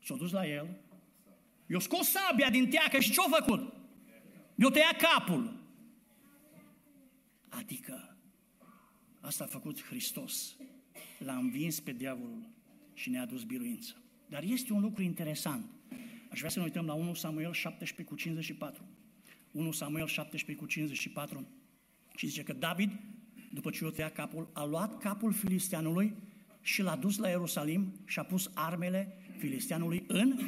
S-a 0.03 0.15
dus 0.15 0.31
la 0.31 0.47
el, 0.47 0.77
i-a 1.67 1.79
scos 1.79 2.09
sabia 2.09 2.49
din 2.49 2.69
teacă 2.69 2.99
și 2.99 3.11
ce-a 3.11 3.37
făcut? 3.39 3.73
I-a 4.55 4.69
tăiat 4.69 4.97
capul. 4.97 5.59
Adică 7.49 8.17
asta 9.19 9.43
a 9.43 9.47
făcut 9.47 9.83
Hristos. 9.83 10.57
L-a 11.19 11.35
învins 11.35 11.79
pe 11.79 11.91
diavolul 11.91 12.49
și 12.93 13.09
ne-a 13.09 13.21
adus 13.21 13.43
biruință. 13.43 14.01
Dar 14.29 14.43
este 14.43 14.73
un 14.73 14.81
lucru 14.81 15.01
interesant. 15.01 15.65
Aș 16.31 16.37
vrea 16.37 16.49
să 16.49 16.59
ne 16.59 16.65
uităm 16.65 16.85
la 16.85 16.93
1 16.93 17.13
Samuel 17.13 17.53
17 17.53 18.15
cu 18.15 18.15
54. 18.19 18.83
1 19.51 19.71
Samuel 19.71 20.07
17 20.07 20.65
cu 20.65 20.69
54 20.69 21.47
și 22.15 22.27
zice 22.27 22.43
că 22.43 22.53
David, 22.53 22.91
după 23.53 23.69
ce 23.69 23.83
i-a 23.83 23.89
tăiat 23.89 24.13
capul, 24.13 24.49
a 24.53 24.65
luat 24.65 24.97
capul 24.97 25.33
filisteanului 25.33 26.13
și 26.61 26.81
l-a 26.81 26.95
dus 26.95 27.17
la 27.17 27.29
Ierusalim 27.29 27.93
și 28.05 28.19
a 28.19 28.23
pus 28.23 28.51
armele 28.53 29.17
filisteanului 29.37 30.03
în 30.07 30.39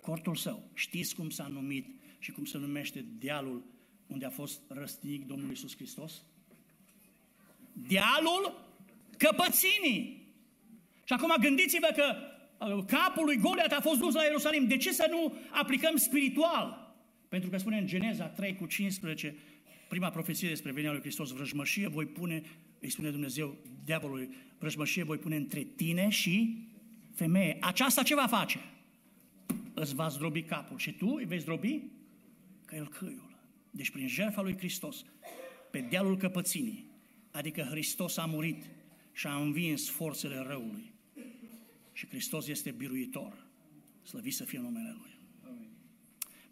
cortul 0.00 0.34
său. 0.34 0.62
Știți 0.74 1.14
cum 1.14 1.30
s-a 1.30 1.46
numit 1.46 1.86
și 2.18 2.32
cum 2.32 2.44
se 2.44 2.58
numește 2.58 3.04
dealul 3.18 3.64
unde 4.06 4.26
a 4.26 4.30
fost 4.30 4.60
răstig 4.68 5.24
Domnul 5.24 5.50
Isus 5.50 5.76
Hristos? 5.76 6.22
Dealul 7.72 8.64
căpăținii. 9.16 10.24
Și 11.04 11.12
acum 11.12 11.34
gândiți-vă 11.40 11.88
că 11.94 12.16
uh, 12.66 12.84
capul 12.86 13.24
lui 13.24 13.38
Goliat 13.38 13.72
a 13.72 13.80
fost 13.80 14.00
dus 14.00 14.14
la 14.14 14.22
Ierusalim. 14.22 14.66
De 14.66 14.76
ce 14.76 14.92
să 14.92 15.06
nu 15.10 15.34
aplicăm 15.50 15.96
spiritual? 15.96 16.94
Pentru 17.28 17.50
că 17.50 17.58
spune 17.58 17.78
în 17.78 17.86
Geneza 17.86 18.26
3 18.26 18.54
cu 18.54 18.66
15, 18.66 19.36
prima 19.88 20.10
profeție 20.10 20.48
despre 20.48 20.70
venirea 20.70 20.92
lui 20.92 21.00
Hristos, 21.00 21.30
vrăjmășie 21.30 21.88
voi 21.88 22.06
pune, 22.06 22.42
îi 22.80 22.90
spune 22.90 23.10
Dumnezeu 23.10 23.56
diavolului, 23.84 24.28
vrăjmășie 24.58 25.02
voi 25.02 25.18
pune 25.18 25.36
între 25.36 25.62
tine 25.62 26.08
și 26.08 26.64
femeie. 27.14 27.56
Aceasta 27.60 28.02
ce 28.02 28.14
va 28.14 28.26
face? 28.26 28.58
Îți 29.74 29.94
va 29.94 30.08
zdrobi 30.08 30.42
capul 30.42 30.78
și 30.78 30.92
tu 30.92 31.08
îi 31.08 31.24
vei 31.24 31.38
zdrobi 31.38 31.82
că 32.64 32.74
el 32.74 32.88
câiul. 32.88 33.38
Deci 33.70 33.90
prin 33.90 34.08
jertfa 34.08 34.42
lui 34.42 34.56
Hristos, 34.56 35.04
pe 35.70 35.80
dealul 35.80 36.16
căpăținii, 36.16 36.90
adică 37.30 37.62
Hristos 37.62 38.16
a 38.16 38.24
murit 38.24 38.64
și 39.12 39.26
a 39.26 39.36
învins 39.36 39.88
forțele 39.88 40.44
răului. 40.46 40.92
Și 41.92 42.06
Hristos 42.08 42.46
este 42.46 42.70
biruitor. 42.70 43.46
Slăvit 44.02 44.34
să 44.34 44.44
fie 44.44 44.58
numele 44.58 44.96
Lui. 45.00 45.18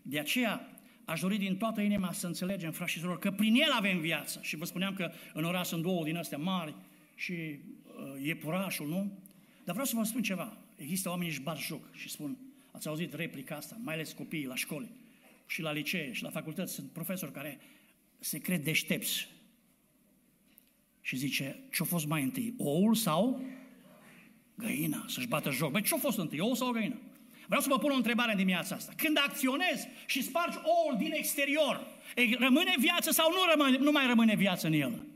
De 0.03 0.18
aceea, 0.18 0.73
aș 1.04 1.20
dori 1.20 1.38
din 1.38 1.56
toată 1.56 1.80
inima 1.80 2.12
să 2.12 2.26
înțelegem, 2.26 2.72
frați 2.72 2.92
și 2.92 2.98
surori, 2.98 3.20
că 3.20 3.30
prin 3.30 3.54
El 3.54 3.70
avem 3.70 4.00
viață. 4.00 4.40
Și 4.42 4.56
vă 4.56 4.64
spuneam 4.64 4.94
că 4.94 5.10
în 5.32 5.44
oraș 5.44 5.66
sunt 5.66 5.82
două 5.82 6.04
din 6.04 6.16
astea 6.16 6.38
mari 6.38 6.74
și 7.14 7.32
uh, 7.32 8.22
iepurașul, 8.22 8.88
nu? 8.88 9.18
Dar 9.64 9.74
vreau 9.74 9.84
să 9.84 9.96
vă 9.96 10.04
spun 10.04 10.22
ceva. 10.22 10.56
Există 10.76 11.08
oameni 11.08 11.30
își 11.30 11.40
bat 11.40 11.58
joc 11.58 11.94
și 11.94 12.08
spun, 12.08 12.38
ați 12.70 12.88
auzit 12.88 13.14
replica 13.14 13.56
asta, 13.56 13.76
mai 13.82 13.94
ales 13.94 14.12
copiii 14.12 14.46
la 14.46 14.54
școli 14.54 14.90
și 15.46 15.62
la 15.62 15.72
licee 15.72 16.12
și 16.12 16.22
la 16.22 16.30
facultăți, 16.30 16.72
sunt 16.72 16.90
profesori 16.90 17.32
care 17.32 17.58
se 18.18 18.38
cred 18.38 18.64
deștepți. 18.64 19.28
Și 21.00 21.16
zice, 21.16 21.58
ce-a 21.72 21.84
fost 21.84 22.06
mai 22.06 22.22
întâi, 22.22 22.54
oul 22.56 22.94
sau 22.94 23.44
găina? 24.54 25.04
Să-și 25.08 25.28
bată 25.28 25.50
joc. 25.50 25.70
Băi, 25.70 25.82
ce-a 25.82 25.98
fost 25.98 26.18
întâi, 26.18 26.40
oul 26.40 26.54
sau 26.54 26.70
găina? 26.70 26.96
Vreau 27.46 27.61
să 27.61 27.68
vă 27.68 27.78
pun 27.78 27.90
o 27.90 27.94
întrebare 27.94 28.30
în 28.30 28.37
dimineața 28.37 28.74
asta. 28.74 28.92
Când 28.96 29.18
acționezi 29.18 29.88
și 30.07 30.22
spargi 30.22 30.59
oul 30.62 30.96
din 30.98 31.12
exterior, 31.12 31.87
rămâne 32.38 32.74
viață 32.78 33.11
sau 33.11 33.30
nu, 33.30 33.37
rămâne, 33.50 33.76
nu 33.76 33.90
mai 33.90 34.07
rămâne 34.07 34.35
viață 34.35 34.66
în 34.66 34.72
el? 34.72 35.07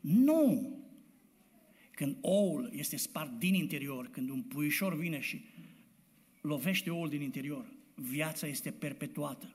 Nu. 0.00 0.72
Când 1.90 2.16
oul 2.20 2.70
este 2.72 2.96
spart 2.96 3.30
din 3.38 3.54
interior, 3.54 4.08
când 4.10 4.30
un 4.30 4.42
puișor 4.42 4.96
vine 4.96 5.20
și 5.20 5.44
lovește 6.40 6.90
oul 6.90 7.08
din 7.08 7.20
interior, 7.20 7.64
viața 7.94 8.46
este 8.46 8.70
perpetuată. 8.70 9.54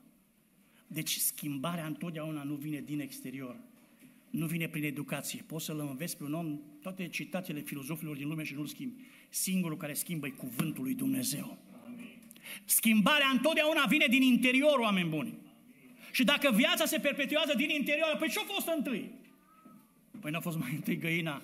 Deci 0.86 1.16
schimbarea 1.16 1.86
întotdeauna 1.86 2.42
nu 2.42 2.54
vine 2.54 2.80
din 2.80 3.00
exterior, 3.00 3.60
nu 4.30 4.46
vine 4.46 4.68
prin 4.68 4.84
educație. 4.84 5.44
Poți 5.46 5.64
să-l 5.64 5.78
înveți 5.78 6.16
pe 6.16 6.24
un 6.24 6.34
om 6.34 6.60
toate 6.82 7.08
citatele 7.08 7.60
filozofilor 7.60 8.16
din 8.16 8.28
lume 8.28 8.42
și 8.42 8.54
nu-l 8.54 8.66
schimbi. 8.66 9.02
Singurul 9.30 9.76
care 9.76 9.94
schimbă 9.94 10.26
e 10.26 10.30
cuvântul 10.30 10.84
lui 10.84 10.94
Dumnezeu. 10.94 11.58
Schimbarea 12.64 13.28
întotdeauna 13.32 13.84
vine 13.84 14.06
din 14.06 14.22
interior, 14.22 14.78
oameni 14.78 15.08
buni. 15.08 15.34
Și 16.12 16.24
dacă 16.24 16.50
viața 16.50 16.84
se 16.84 16.98
perpetuează 16.98 17.54
din 17.56 17.68
interior, 17.68 18.16
păi 18.18 18.28
ce-a 18.28 18.42
fost 18.42 18.66
întâi? 18.76 19.10
Păi 20.20 20.30
n-a 20.30 20.40
fost 20.40 20.58
mai 20.58 20.70
întâi 20.78 20.98
găina 20.98 21.42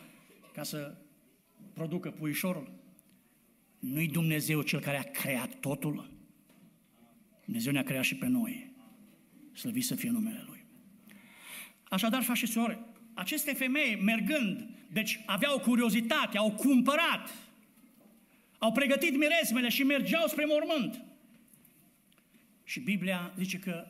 ca 0.52 0.62
să 0.62 0.94
producă 1.74 2.10
puișorul. 2.10 2.72
Nu-i 3.78 4.08
Dumnezeu 4.08 4.62
cel 4.62 4.80
care 4.80 4.98
a 4.98 5.10
creat 5.10 5.54
totul? 5.54 6.10
Dumnezeu 7.44 7.72
ne-a 7.72 7.82
creat 7.82 8.04
și 8.04 8.16
pe 8.16 8.26
noi. 8.26 8.74
Slăvit 9.52 9.84
să 9.84 9.94
fie 9.94 10.10
numele 10.10 10.44
Lui. 10.46 10.64
Așadar, 11.88 12.22
faci 12.22 12.36
și 12.36 12.46
sore, 12.46 12.78
aceste 13.14 13.52
femei 13.52 14.00
mergând, 14.02 14.68
deci 14.92 15.20
aveau 15.26 15.58
curiozitate, 15.58 16.38
au 16.38 16.52
cumpărat, 16.52 17.45
au 18.58 18.72
pregătit 18.72 19.16
miresmele 19.16 19.68
și 19.68 19.82
mergeau 19.82 20.26
spre 20.26 20.44
mormânt. 20.44 21.04
Și 22.64 22.80
Biblia 22.80 23.34
zice 23.38 23.58
că 23.58 23.86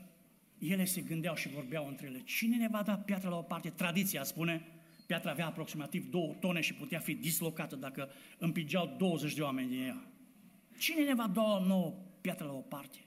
ele 0.58 0.84
se 0.84 1.00
gândeau 1.00 1.34
și 1.34 1.48
vorbeau 1.48 1.88
între 1.88 2.06
ele. 2.06 2.22
Cine 2.24 2.56
ne 2.56 2.68
va 2.68 2.82
da 2.82 2.96
piatra 2.96 3.28
la 3.28 3.36
o 3.36 3.42
parte? 3.42 3.70
Tradiția 3.70 4.24
spune, 4.24 4.66
piatra 5.06 5.30
avea 5.30 5.46
aproximativ 5.46 6.10
două 6.10 6.34
tone 6.40 6.60
și 6.60 6.74
putea 6.74 6.98
fi 6.98 7.14
dislocată 7.14 7.76
dacă 7.76 8.10
împingeau 8.38 8.94
20 8.98 9.34
de 9.34 9.42
oameni 9.42 9.68
din 9.68 9.82
ea. 9.82 10.04
Cine 10.78 11.04
ne 11.04 11.14
va 11.14 11.26
da 11.26 11.42
o 11.42 11.64
nouă 11.64 11.94
piatră 12.20 12.46
la 12.46 12.52
o 12.52 12.60
parte? 12.60 12.98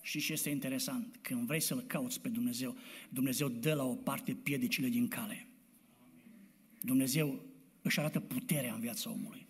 Și 0.00 0.20
ce 0.20 0.32
este 0.32 0.50
interesant? 0.50 1.18
Când 1.20 1.46
vrei 1.46 1.60
să-L 1.60 1.80
cauți 1.80 2.20
pe 2.20 2.28
Dumnezeu, 2.28 2.76
Dumnezeu 3.08 3.48
dă 3.48 3.74
la 3.74 3.84
o 3.84 3.94
parte 3.94 4.32
piedicile 4.32 4.88
din 4.88 5.08
cale. 5.08 5.46
Dumnezeu 6.80 7.44
își 7.82 7.98
arată 7.98 8.20
puterea 8.20 8.74
în 8.74 8.80
viața 8.80 9.10
omului 9.10 9.43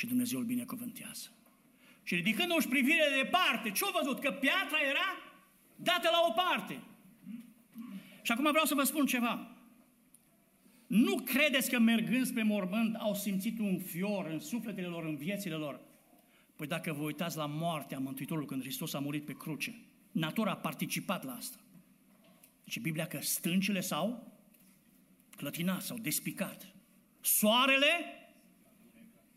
și 0.00 0.06
Dumnezeu 0.06 0.38
îl 0.38 0.44
binecuvântează. 0.44 1.28
Și 2.02 2.14
ridicându-și 2.14 2.68
privirea 2.68 3.08
de 3.08 3.22
departe, 3.22 3.70
ce-a 3.70 3.88
văzut? 4.02 4.20
Că 4.20 4.30
piatra 4.30 4.78
era 4.90 5.08
dată 5.76 6.08
la 6.12 6.24
o 6.28 6.32
parte. 6.32 6.82
Și 8.22 8.32
acum 8.32 8.50
vreau 8.50 8.64
să 8.64 8.74
vă 8.74 8.82
spun 8.82 9.06
ceva. 9.06 9.56
Nu 10.86 11.20
credeți 11.20 11.70
că 11.70 11.78
mergând 11.78 12.26
spre 12.26 12.42
mormânt 12.42 12.94
au 12.94 13.14
simțit 13.14 13.58
un 13.58 13.78
fior 13.78 14.26
în 14.26 14.38
sufletele 14.38 14.86
lor, 14.86 15.04
în 15.04 15.16
viețile 15.16 15.54
lor? 15.54 15.80
Păi 16.56 16.66
dacă 16.66 16.92
vă 16.92 17.02
uitați 17.02 17.36
la 17.36 17.46
moartea 17.46 17.98
Mântuitorului 17.98 18.48
când 18.48 18.62
Hristos 18.62 18.92
a 18.92 18.98
murit 18.98 19.24
pe 19.24 19.32
cruce, 19.32 19.74
natura 20.12 20.50
a 20.50 20.56
participat 20.56 21.24
la 21.24 21.32
asta. 21.32 21.58
Deci 22.64 22.80
Biblia 22.80 23.06
că 23.06 23.18
stâncile 23.20 23.80
s-au 23.80 24.32
clătinat, 25.36 25.82
s-au 25.82 25.98
despicat. 25.98 26.74
Soarele 27.20 28.19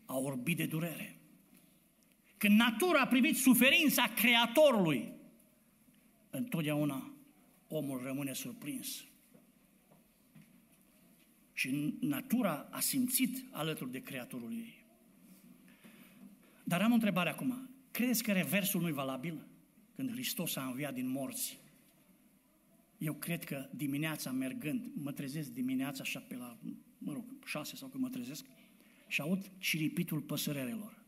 a 0.04 0.18
orbit 0.18 0.56
de 0.56 0.66
durere. 0.66 1.18
Când 2.36 2.58
natura 2.58 3.00
a 3.00 3.06
privit 3.06 3.36
suferința 3.36 4.12
Creatorului, 4.16 5.12
întotdeauna 6.30 7.14
omul 7.68 8.02
rămâne 8.02 8.32
surprins. 8.32 9.04
Și 11.52 11.94
natura 12.00 12.68
a 12.70 12.80
simțit 12.80 13.44
alături 13.50 13.90
de 13.90 14.02
Creatorul 14.02 14.52
ei. 14.52 14.84
Dar 16.64 16.82
am 16.82 16.90
o 16.90 16.94
întrebare 16.94 17.30
acum. 17.30 17.70
Credeți 17.90 18.22
că 18.22 18.32
reversul 18.32 18.80
nu 18.80 18.88
e 18.88 18.92
valabil? 18.92 19.46
Când 19.94 20.10
Hristos 20.10 20.56
a 20.56 20.64
înviat 20.64 20.94
din 20.94 21.08
morți. 21.08 21.58
Eu 22.98 23.14
cred 23.14 23.44
că 23.44 23.68
dimineața 23.70 24.30
mergând, 24.30 24.90
mă 24.94 25.12
trezesc 25.12 25.52
dimineața 25.52 26.02
așa 26.02 26.20
pe 26.20 26.36
la, 26.36 26.58
mă 26.98 27.12
rog, 27.12 27.24
șase 27.44 27.76
sau 27.76 27.88
când 27.88 28.02
mă 28.02 28.08
trezesc, 28.08 28.44
și 29.14 29.20
aud 29.20 29.50
ciripitul 29.58 30.20
păsărelelor. 30.20 31.02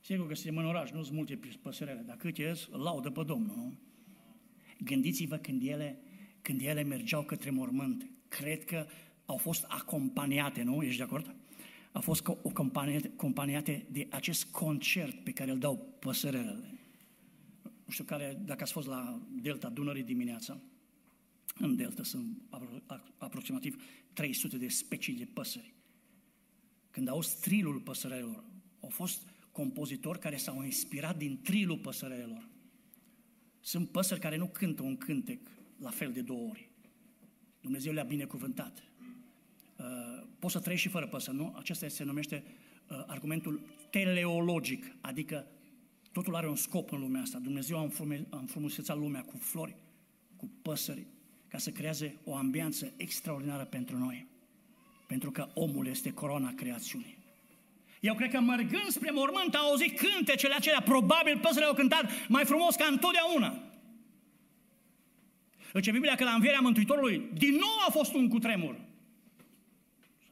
Sigur 0.00 0.26
că 0.28 0.34
suntem 0.34 0.56
în 0.56 0.64
oraș, 0.64 0.90
nu 0.90 1.02
sunt 1.02 1.16
multe 1.16 1.38
păsărele, 1.62 2.00
dar 2.06 2.16
câte 2.16 2.42
ies, 2.42 2.68
laudă 2.70 3.10
pe 3.10 3.22
Domnul, 3.22 3.56
nu? 3.56 3.78
Gândiți-vă 4.78 5.36
când 5.36 5.62
ele, 5.62 5.98
când 6.42 6.60
ele 6.60 6.82
mergeau 6.82 7.22
către 7.22 7.50
mormânt. 7.50 8.06
Cred 8.28 8.64
că 8.64 8.86
au 9.24 9.36
fost 9.36 9.64
acompaniate, 9.68 10.62
nu? 10.62 10.82
Ești 10.82 10.96
de 10.96 11.02
acord? 11.02 11.34
Au 11.92 12.00
fost 12.00 12.26
acompaniate 12.26 13.86
de 13.90 14.06
acest 14.10 14.44
concert 14.44 15.24
pe 15.24 15.32
care 15.32 15.50
îl 15.50 15.58
dau 15.58 15.96
păsărelele. 15.98 16.78
Nu 17.62 17.92
știu 17.92 18.04
care, 18.04 18.42
dacă 18.44 18.62
ați 18.62 18.72
fost 18.72 18.86
la 18.86 19.20
Delta 19.42 19.68
Dunării 19.68 20.02
dimineața, 20.02 20.60
în 21.54 21.76
Delta 21.76 22.02
sunt 22.02 22.42
aproximativ 23.18 23.82
300 24.12 24.56
de 24.56 24.68
specii 24.68 25.14
de 25.14 25.24
păsări. 25.24 25.74
Când 26.92 27.08
au 27.08 27.22
trilul 27.40 27.80
păsărelor, 27.80 28.44
au 28.80 28.88
fost 28.88 29.28
compozitori 29.52 30.18
care 30.18 30.36
s-au 30.36 30.64
inspirat 30.64 31.16
din 31.16 31.40
trilul 31.42 31.78
păsărelor. 31.78 32.48
Sunt 33.60 33.88
păsări 33.88 34.20
care 34.20 34.36
nu 34.36 34.46
cântă 34.46 34.82
un 34.82 34.96
cântec 34.96 35.40
la 35.78 35.90
fel 35.90 36.12
de 36.12 36.20
două 36.20 36.48
ori. 36.48 36.70
Dumnezeu 37.60 37.92
le-a 37.92 38.02
binecuvântat. 38.04 38.84
Uh, 39.78 40.26
poți 40.38 40.52
să 40.52 40.60
trăiești 40.60 40.86
și 40.86 40.92
fără 40.92 41.06
păsări, 41.06 41.36
nu? 41.36 41.54
Acesta 41.58 41.88
se 41.88 42.04
numește 42.04 42.44
uh, 42.88 43.04
argumentul 43.06 43.60
teleologic, 43.90 44.96
adică 45.00 45.46
totul 46.12 46.34
are 46.34 46.48
un 46.48 46.56
scop 46.56 46.92
în 46.92 47.00
lumea 47.00 47.20
asta. 47.20 47.38
Dumnezeu 47.38 47.78
a 47.78 48.38
înfrumusețat 48.38 48.96
lumea 48.96 49.22
cu 49.22 49.36
flori, 49.36 49.76
cu 50.36 50.50
păsări, 50.62 51.06
ca 51.48 51.58
să 51.58 51.70
creeze 51.70 52.18
o 52.24 52.34
ambianță 52.34 52.92
extraordinară 52.96 53.64
pentru 53.64 53.98
noi. 53.98 54.26
Pentru 55.12 55.30
că 55.30 55.48
omul 55.54 55.86
este 55.86 56.12
coroana 56.12 56.54
creațiunii. 56.54 57.18
Eu 58.00 58.14
cred 58.14 58.30
că 58.30 58.40
mergând 58.40 58.88
spre 58.88 59.10
mormânt 59.10 59.54
au 59.54 59.68
auzit 59.68 59.98
cântecele 59.98 60.54
acelea, 60.54 60.80
probabil 60.80 61.38
păsările 61.38 61.64
au 61.64 61.74
cântat 61.74 62.28
mai 62.28 62.44
frumos 62.44 62.74
ca 62.74 62.86
întotdeauna. 62.90 63.62
Zice 65.74 65.90
Biblia 65.90 66.14
că 66.14 66.24
la 66.24 66.32
învierea 66.32 66.60
Mântuitorului 66.60 67.30
din 67.34 67.50
nou 67.50 67.76
a 67.86 67.90
fost 67.90 68.14
un 68.14 68.28
cutremur. 68.28 68.80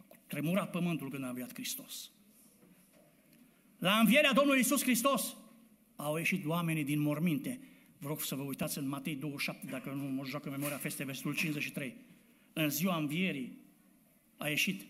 S-a 0.08 0.16
tremurat 0.26 0.70
pământul 0.70 1.10
când 1.10 1.24
a 1.24 1.28
înviat 1.28 1.52
Hristos. 1.52 2.10
La 3.78 3.98
învierea 3.98 4.32
Domnului 4.32 4.60
Isus 4.60 4.82
Hristos 4.82 5.36
au 5.96 6.16
ieșit 6.16 6.46
oamenii 6.46 6.84
din 6.84 7.00
morminte. 7.00 7.60
Vă 7.98 8.08
rog 8.08 8.20
să 8.20 8.34
vă 8.34 8.42
uitați 8.42 8.78
în 8.78 8.88
Matei 8.88 9.14
27, 9.14 9.66
dacă 9.70 9.90
nu 9.90 10.02
mă 10.02 10.24
joacă 10.24 10.50
memoria 10.50 10.76
feste, 10.76 11.04
versetul 11.04 11.34
53. 11.34 11.94
În 12.52 12.68
ziua 12.70 12.96
învierii 12.96 13.58
a 14.40 14.48
ieșit 14.48 14.86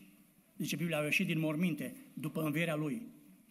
zice 0.57 0.77
Biblia, 0.77 0.99
au 0.99 1.05
ieșit 1.05 1.27
din 1.27 1.39
morminte 1.39 1.97
după 2.15 2.43
învierea 2.43 2.75
lui 2.75 3.03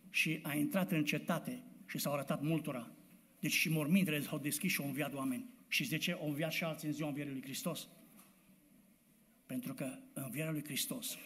și 0.10 0.40
a 0.44 0.56
intrat 0.56 0.92
în 0.92 1.06
cetate 1.06 1.64
și 1.88 1.98
s-au 1.98 2.14
arătat 2.14 2.42
multora. 2.42 2.92
Deci 3.40 3.52
și 3.52 3.70
mormintele 3.70 4.22
s-au 4.22 4.38
deschis 4.38 4.72
și 4.72 4.82
au 4.82 4.88
înviat 4.88 5.14
oameni. 5.14 5.46
Și 5.68 5.90
de 5.90 5.98
ce 5.98 6.12
au 6.12 6.28
înviat 6.28 6.52
și 6.52 6.64
alții 6.64 6.88
în 6.88 6.94
ziua 6.94 7.08
învierii 7.08 7.32
lui 7.32 7.42
Hristos? 7.42 7.88
Pentru 9.46 9.74
că 9.74 9.98
învierea 10.14 10.52
lui 10.52 10.64
Hristos, 10.64 11.18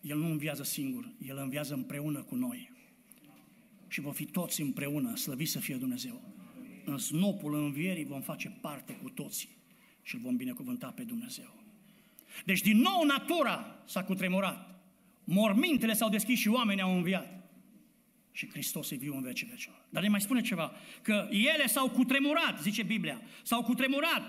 El 0.00 0.18
nu 0.18 0.30
înviază 0.30 0.62
singur, 0.62 1.12
El 1.26 1.36
înviază 1.36 1.74
împreună 1.74 2.22
cu 2.22 2.34
noi. 2.34 2.72
Și 3.88 4.00
vom 4.00 4.12
fi 4.12 4.24
toți 4.24 4.60
împreună, 4.60 5.16
slăviți 5.16 5.50
să 5.50 5.58
fie 5.58 5.76
Dumnezeu. 5.76 6.22
În 6.84 6.98
snopul 6.98 7.54
învierii 7.54 8.04
vom 8.04 8.20
face 8.20 8.48
parte 8.60 8.92
cu 8.92 9.10
toții 9.10 9.56
și 10.02 10.14
îl 10.14 10.20
vom 10.20 10.36
binecuvânta 10.36 10.90
pe 10.90 11.02
Dumnezeu. 11.02 11.63
Deci 12.44 12.60
din 12.60 12.76
nou 12.76 13.04
natura 13.04 13.82
s-a 13.86 14.04
cutremurat. 14.04 14.82
Mormintele 15.24 15.92
s-au 15.92 16.08
deschis 16.08 16.38
și 16.38 16.48
oamenii 16.48 16.82
au 16.82 16.96
înviat. 16.96 17.48
Și 18.32 18.48
Hristos 18.50 18.90
e 18.90 18.96
viu 18.96 19.16
în 19.16 19.22
vecii 19.22 19.46
vecilor. 19.46 19.86
Dar 19.88 20.02
ne 20.02 20.08
mai 20.08 20.20
spune 20.20 20.40
ceva, 20.40 20.72
că 21.02 21.28
ele 21.30 21.66
s-au 21.66 21.90
cutremurat, 21.90 22.62
zice 22.62 22.82
Biblia, 22.82 23.22
s-au 23.42 23.62
cutremurat 23.62 24.22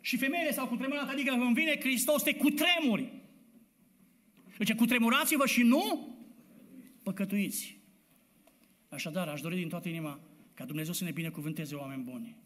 și 0.00 0.16
femeile 0.16 0.52
s-au 0.52 0.66
cutremurat, 0.66 1.08
adică 1.08 1.34
când 1.34 1.54
vine 1.54 1.80
Hristos 1.80 2.22
te 2.22 2.34
cutremuri. 2.34 3.12
Deci 4.58 4.74
cutremurați-vă 4.74 5.46
și 5.46 5.62
nu 5.62 6.16
păcătuiți. 7.02 7.78
Așadar, 8.88 9.28
aș 9.28 9.40
dori 9.40 9.56
din 9.56 9.68
toată 9.68 9.88
inima 9.88 10.20
ca 10.54 10.64
Dumnezeu 10.64 10.92
să 10.92 11.04
ne 11.04 11.10
binecuvânteze 11.10 11.74
oameni 11.74 12.02
buni 12.02 12.36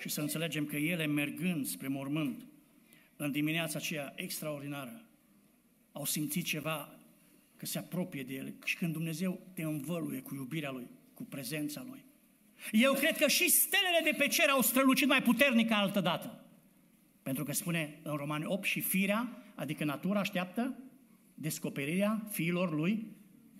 și 0.00 0.08
să 0.08 0.20
înțelegem 0.20 0.64
că 0.64 0.76
ele 0.76 1.06
mergând 1.06 1.66
spre 1.66 1.88
mormânt 1.88 2.46
în 3.24 3.30
dimineața 3.30 3.78
aceea 3.78 4.12
extraordinară, 4.16 5.04
au 5.92 6.04
simțit 6.04 6.44
ceva 6.44 6.98
că 7.56 7.66
se 7.66 7.78
apropie 7.78 8.22
de 8.22 8.34
El 8.34 8.54
și 8.64 8.76
când 8.76 8.92
Dumnezeu 8.92 9.40
te 9.54 9.62
învăluie 9.62 10.20
cu 10.20 10.34
iubirea 10.34 10.70
Lui, 10.70 10.86
cu 11.14 11.24
prezența 11.24 11.84
Lui. 11.88 12.04
Eu 12.72 12.92
cred 12.92 13.16
că 13.16 13.28
și 13.28 13.50
stelele 13.50 14.00
de 14.04 14.14
pe 14.18 14.28
cer 14.28 14.48
au 14.48 14.60
strălucit 14.60 15.08
mai 15.08 15.22
puternic 15.22 15.68
ca 15.68 15.76
altă 15.76 16.00
dată. 16.00 16.44
Pentru 17.22 17.44
că 17.44 17.52
spune 17.52 18.00
în 18.02 18.16
Romani 18.16 18.44
8 18.46 18.64
și 18.64 18.80
firea, 18.80 19.42
adică 19.54 19.84
natura 19.84 20.20
așteaptă 20.20 20.78
descoperirea 21.34 22.26
fiilor 22.30 22.74
lui 22.74 23.06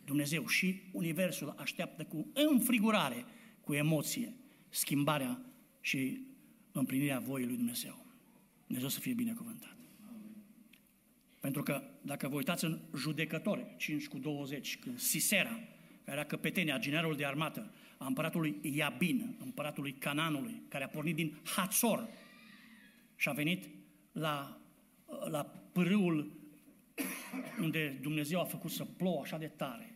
Dumnezeu 0.05 0.47
și 0.47 0.83
Universul 0.93 1.55
așteaptă 1.59 2.05
cu 2.05 2.31
înfrigurare, 2.35 3.25
cu 3.61 3.75
emoție, 3.75 4.35
schimbarea 4.69 5.41
și 5.81 6.27
împlinirea 6.73 7.19
voii 7.19 7.47
lui 7.47 7.57
Dumnezeu. 7.57 8.00
Dumnezeu 8.71 8.95
să 8.95 9.01
fie 9.01 9.15
binecuvântat. 9.15 9.77
Pentru 11.41 11.63
că 11.63 11.83
dacă 12.03 12.29
vă 12.29 12.35
uitați 12.35 12.65
în 12.65 12.81
judecători, 12.97 13.75
5 13.77 14.09
cu 14.09 14.19
20, 14.19 14.79
când 14.79 14.99
Sisera, 14.99 15.51
care 16.05 16.19
era 16.19 16.25
căpetenia, 16.25 16.79
generalul 16.79 17.17
de 17.17 17.27
armată, 17.27 17.73
a 17.99 18.07
împăratului 18.07 18.59
Iabin, 18.63 19.37
împăratului 19.39 19.93
Cananului, 19.93 20.63
care 20.69 20.85
a 20.85 20.89
pornit 20.89 21.15
din 21.15 21.39
Hațor 21.57 22.09
și 23.17 23.29
a 23.29 23.33
venit 23.33 23.69
la, 24.13 24.61
la 25.31 25.43
pârâul 25.73 26.33
unde 27.61 27.99
Dumnezeu 28.03 28.41
a 28.41 28.45
făcut 28.45 28.71
să 28.71 28.85
plouă 28.85 29.21
așa 29.21 29.39
de 29.39 29.47
tare. 29.57 29.95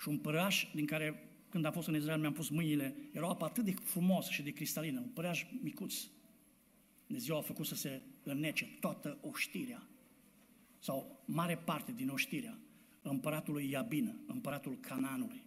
Și 0.00 0.08
un 0.08 0.18
păraș 0.18 0.66
din 0.74 0.86
care, 0.86 1.28
când 1.48 1.64
am 1.64 1.72
fost 1.72 1.88
în 1.88 1.94
Israel, 1.94 2.20
mi-am 2.20 2.32
pus 2.32 2.48
mâinile, 2.48 2.96
era 3.12 3.26
o 3.26 3.30
apă 3.30 3.44
atât 3.44 3.64
de 3.64 3.74
frumoasă 3.82 4.32
și 4.32 4.42
de 4.42 4.50
cristalină, 4.50 5.00
un 5.00 5.08
păraș 5.08 5.44
micuț. 5.62 5.94
Dumnezeu 7.08 7.36
a 7.36 7.40
făcut 7.40 7.66
să 7.66 7.74
se 7.74 8.02
înnece 8.22 8.76
toată 8.80 9.18
oștirea, 9.20 9.88
sau 10.78 11.22
mare 11.24 11.56
parte 11.56 11.92
din 11.92 12.08
oștirea 12.08 12.58
împăratului 13.02 13.70
Iabin, 13.70 14.20
împăratul 14.26 14.78
Cananului. 14.80 15.42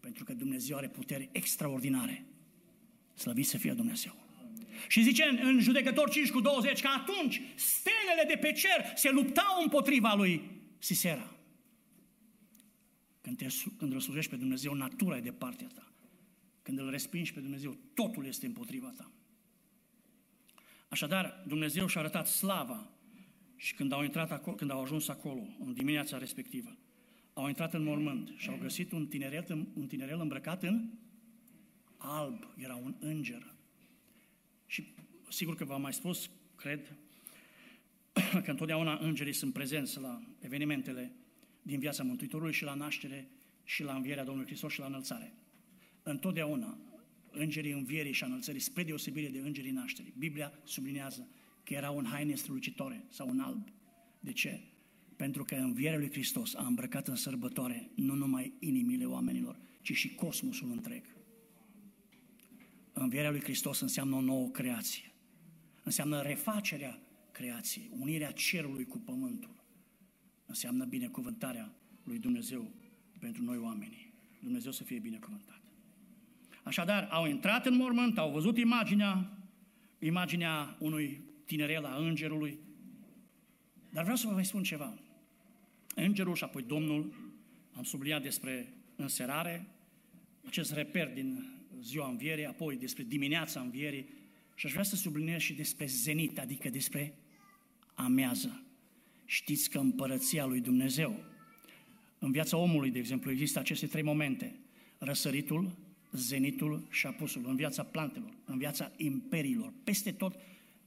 Pentru 0.00 0.24
că 0.24 0.34
Dumnezeu 0.34 0.76
are 0.76 0.88
putere 0.88 1.28
extraordinare. 1.32 2.26
Slăvit 3.14 3.46
să 3.46 3.58
fie 3.58 3.72
Dumnezeu. 3.72 4.24
Și 4.88 5.02
zice 5.02 5.24
în 5.42 5.60
judecător 5.60 6.10
5 6.10 6.30
cu 6.30 6.40
20 6.40 6.80
că 6.80 6.88
atunci 6.88 7.40
stelele 7.54 8.24
de 8.28 8.36
pe 8.36 8.52
cer 8.52 8.92
se 8.94 9.10
luptau 9.10 9.62
împotriva 9.62 10.14
lui 10.14 10.50
Sisera. 10.78 11.36
Când, 13.20 13.36
te, 13.36 13.46
când 13.76 13.92
îl 13.92 14.00
slujești 14.00 14.30
pe 14.30 14.36
Dumnezeu, 14.36 14.72
natura 14.74 15.16
e 15.16 15.20
de 15.20 15.32
partea 15.32 15.66
ta. 15.74 15.92
Când 16.62 16.78
îl 16.78 16.90
respingi 16.90 17.32
pe 17.32 17.40
Dumnezeu, 17.40 17.76
totul 17.94 18.26
este 18.26 18.46
împotriva 18.46 18.92
ta. 18.96 19.10
Așadar, 20.88 21.44
Dumnezeu 21.46 21.86
și-a 21.86 22.00
arătat 22.00 22.26
slava 22.26 22.90
și 23.56 23.74
când 23.74 23.92
au, 23.92 24.02
intrat 24.02 24.30
acolo, 24.30 24.56
când 24.56 24.70
au 24.70 24.82
ajuns 24.82 25.08
acolo, 25.08 25.46
în 25.58 25.72
dimineața 25.72 26.18
respectivă, 26.18 26.76
au 27.32 27.48
intrat 27.48 27.74
în 27.74 27.82
mormânt 27.82 28.32
și 28.36 28.48
au 28.48 28.58
găsit 28.60 28.92
un 28.92 29.06
tinerel, 29.06 29.68
un 29.74 29.86
tinerel 29.86 30.20
îmbrăcat 30.20 30.62
în 30.62 30.90
alb, 31.96 32.48
era 32.56 32.74
un 32.74 32.94
înger. 32.98 33.54
Și 34.66 34.94
sigur 35.28 35.54
că 35.54 35.64
v-am 35.64 35.80
mai 35.80 35.92
spus, 35.92 36.30
cred, 36.56 36.96
că 38.44 38.50
întotdeauna 38.50 38.98
îngerii 38.98 39.32
sunt 39.32 39.52
prezenți 39.52 40.00
la 40.00 40.22
evenimentele 40.40 41.12
din 41.62 41.78
viața 41.78 42.02
Mântuitorului 42.02 42.52
și 42.52 42.64
la 42.64 42.74
naștere 42.74 43.28
și 43.64 43.82
la 43.82 43.94
învierea 43.94 44.24
Domnului 44.24 44.48
Hristos 44.48 44.72
și 44.72 44.80
la 44.80 44.86
înălțare. 44.86 45.32
Întotdeauna 46.02 46.78
îngerii 47.36 47.72
învierii 47.72 48.12
și 48.12 48.22
a 48.22 48.26
înălțării, 48.26 48.60
spre 48.60 48.82
deosebire 48.84 49.28
de 49.28 49.38
îngerii 49.38 49.70
nașterii. 49.70 50.14
Biblia 50.18 50.52
sublinează 50.64 51.28
că 51.64 51.74
erau 51.74 51.98
în 51.98 52.04
haine 52.04 52.34
strălucitoare 52.34 53.04
sau 53.08 53.28
în 53.28 53.40
alb. 53.40 53.68
De 54.20 54.32
ce? 54.32 54.60
Pentru 55.16 55.44
că 55.44 55.54
învierea 55.54 55.98
lui 55.98 56.10
Hristos 56.10 56.54
a 56.54 56.66
îmbrăcat 56.66 57.08
în 57.08 57.14
sărbătoare 57.14 57.90
nu 57.94 58.14
numai 58.14 58.52
inimile 58.58 59.04
oamenilor, 59.04 59.58
ci 59.82 59.92
și 59.92 60.14
cosmosul 60.14 60.70
întreg. 60.70 61.04
Învierea 62.92 63.30
lui 63.30 63.40
Hristos 63.40 63.80
înseamnă 63.80 64.16
o 64.16 64.20
nouă 64.20 64.48
creație. 64.48 65.12
Înseamnă 65.82 66.22
refacerea 66.22 67.00
creației, 67.32 67.90
unirea 67.98 68.30
cerului 68.30 68.84
cu 68.84 68.98
pământul. 68.98 69.64
Înseamnă 70.46 70.84
binecuvântarea 70.84 71.74
lui 72.04 72.18
Dumnezeu 72.18 72.70
pentru 73.18 73.42
noi 73.42 73.58
oamenii. 73.58 74.12
Dumnezeu 74.42 74.72
să 74.72 74.84
fie 74.84 74.98
binecuvântat. 74.98 75.65
Așadar, 76.66 77.08
au 77.10 77.26
intrat 77.26 77.66
în 77.66 77.76
mormânt, 77.76 78.18
au 78.18 78.30
văzut 78.30 78.58
imaginea, 78.58 79.38
imaginea 79.98 80.76
unui 80.78 81.20
tinerel 81.44 81.84
a 81.84 81.96
îngerului. 81.96 82.58
Dar 83.90 84.02
vreau 84.02 84.16
să 84.16 84.26
vă 84.26 84.32
mai 84.32 84.44
spun 84.44 84.62
ceva. 84.62 84.98
Îngerul 85.94 86.34
și 86.34 86.44
apoi 86.44 86.62
Domnul, 86.62 87.14
am 87.72 87.82
subliniat 87.82 88.22
despre 88.22 88.72
înserare, 88.96 89.66
acest 90.46 90.72
reper 90.72 91.12
din 91.12 91.56
ziua 91.80 92.08
învierii, 92.08 92.46
apoi 92.46 92.76
despre 92.76 93.02
dimineața 93.02 93.60
învierii 93.60 94.08
și 94.54 94.66
aș 94.66 94.72
vrea 94.72 94.84
să 94.84 94.96
subliniez 94.96 95.40
și 95.40 95.54
despre 95.54 95.86
zenit, 95.86 96.38
adică 96.38 96.68
despre 96.68 97.14
amează. 97.94 98.62
Știți 99.24 99.70
că 99.70 99.78
împărăția 99.78 100.44
lui 100.44 100.60
Dumnezeu, 100.60 101.24
în 102.18 102.30
viața 102.30 102.56
omului, 102.56 102.90
de 102.90 102.98
exemplu, 102.98 103.30
există 103.30 103.58
aceste 103.58 103.86
trei 103.86 104.02
momente. 104.02 104.58
Răsăritul, 104.98 105.84
zenitul 106.16 106.86
și 106.90 107.06
apusul. 107.06 107.46
În 107.46 107.56
viața 107.56 107.82
plantelor, 107.82 108.34
în 108.44 108.58
viața 108.58 108.92
imperiilor. 108.96 109.72
Peste 109.84 110.12
tot 110.12 110.36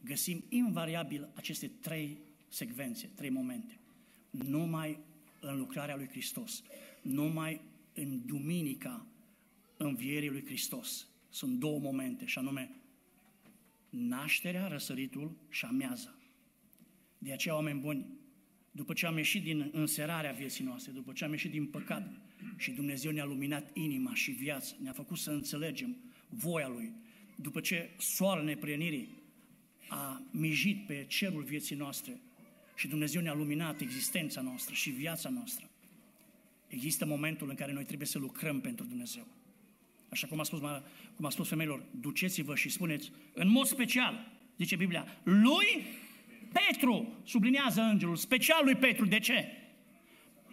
găsim 0.04 0.44
invariabil 0.50 1.30
aceste 1.34 1.68
trei 1.68 2.18
secvențe, 2.48 3.10
trei 3.16 3.30
momente. 3.30 3.80
Numai 4.30 5.00
în 5.42 5.58
lucrarea 5.58 5.96
lui 5.96 6.08
Hristos, 6.08 6.64
numai 7.02 7.62
în 7.94 8.26
duminica 8.26 9.06
învierii 9.78 10.30
lui 10.30 10.46
Hristos. 10.46 11.08
Sunt 11.30 11.60
două 11.60 11.80
momente, 11.80 12.26
și 12.26 12.38
anume 12.38 12.72
nașterea, 13.90 14.68
răsăritul 14.68 15.38
și 15.50 15.66
ameaza. 15.66 16.16
De 17.18 17.34
aceea, 17.34 17.56
oameni 17.56 17.80
buni, 17.80 18.06
după 18.72 18.94
ce 18.94 19.06
am 19.06 19.18
ieșit 19.18 19.44
din 19.44 19.70
înserarea 19.74 20.32
vieții 20.32 20.66
noastre, 20.66 20.92
după 20.92 21.12
ce 21.12 21.24
am 21.24 21.32
ieșit 21.32 21.52
din 21.52 21.66
păcat 21.66 22.12
și 22.58 22.72
Dumnezeu 22.72 23.12
ne-a 23.12 23.26
luminat 23.26 23.70
inima 23.74 24.14
și 24.14 24.32
viața, 24.32 24.76
ne-a 24.82 24.92
făcut 24.92 25.18
să 25.18 25.32
înțelegem 25.32 25.98
voia 26.30 26.68
Lui, 26.68 26.94
după 27.36 27.60
ce 27.60 27.90
soarele 27.98 28.46
neprienirii 28.46 29.10
a 29.88 30.22
mijit 30.32 30.86
pe 30.86 31.06
cerul 31.08 31.44
vieții 31.44 31.76
noastre 31.76 32.20
și 32.76 32.88
Dumnezeu 32.88 33.22
ne-a 33.22 33.34
luminat 33.34 33.82
existența 33.82 34.42
noastră 34.42 34.74
și 34.74 34.90
viața 34.90 35.30
noastră, 35.30 35.70
există 36.68 37.06
momentul 37.06 37.50
în 37.50 37.56
care 37.56 37.74
noi 37.74 37.86
trebuie 37.86 38.08
să 38.08 38.20
lucrăm 38.20 38.62
pentru 38.62 38.86
Dumnezeu. 38.86 39.28
Așa 40.10 40.28
cum 40.28 40.40
a 40.40 40.44
spus, 40.44 40.60
cum 41.16 41.26
a 41.26 41.30
spus 41.30 41.48
femeilor, 41.48 41.84
duceți-vă 42.00 42.56
și 42.56 42.70
spuneți, 42.70 43.12
în 43.34 43.50
mod 43.50 43.66
special, 43.66 44.38
zice 44.58 44.76
Biblia, 44.76 45.22
lui 45.24 45.86
Petru, 46.54 47.14
sublinează 47.24 47.82
îngerul, 47.82 48.16
special 48.16 48.62
lui 48.64 48.76
Petru. 48.76 49.06
De 49.06 49.20
ce? 49.20 49.46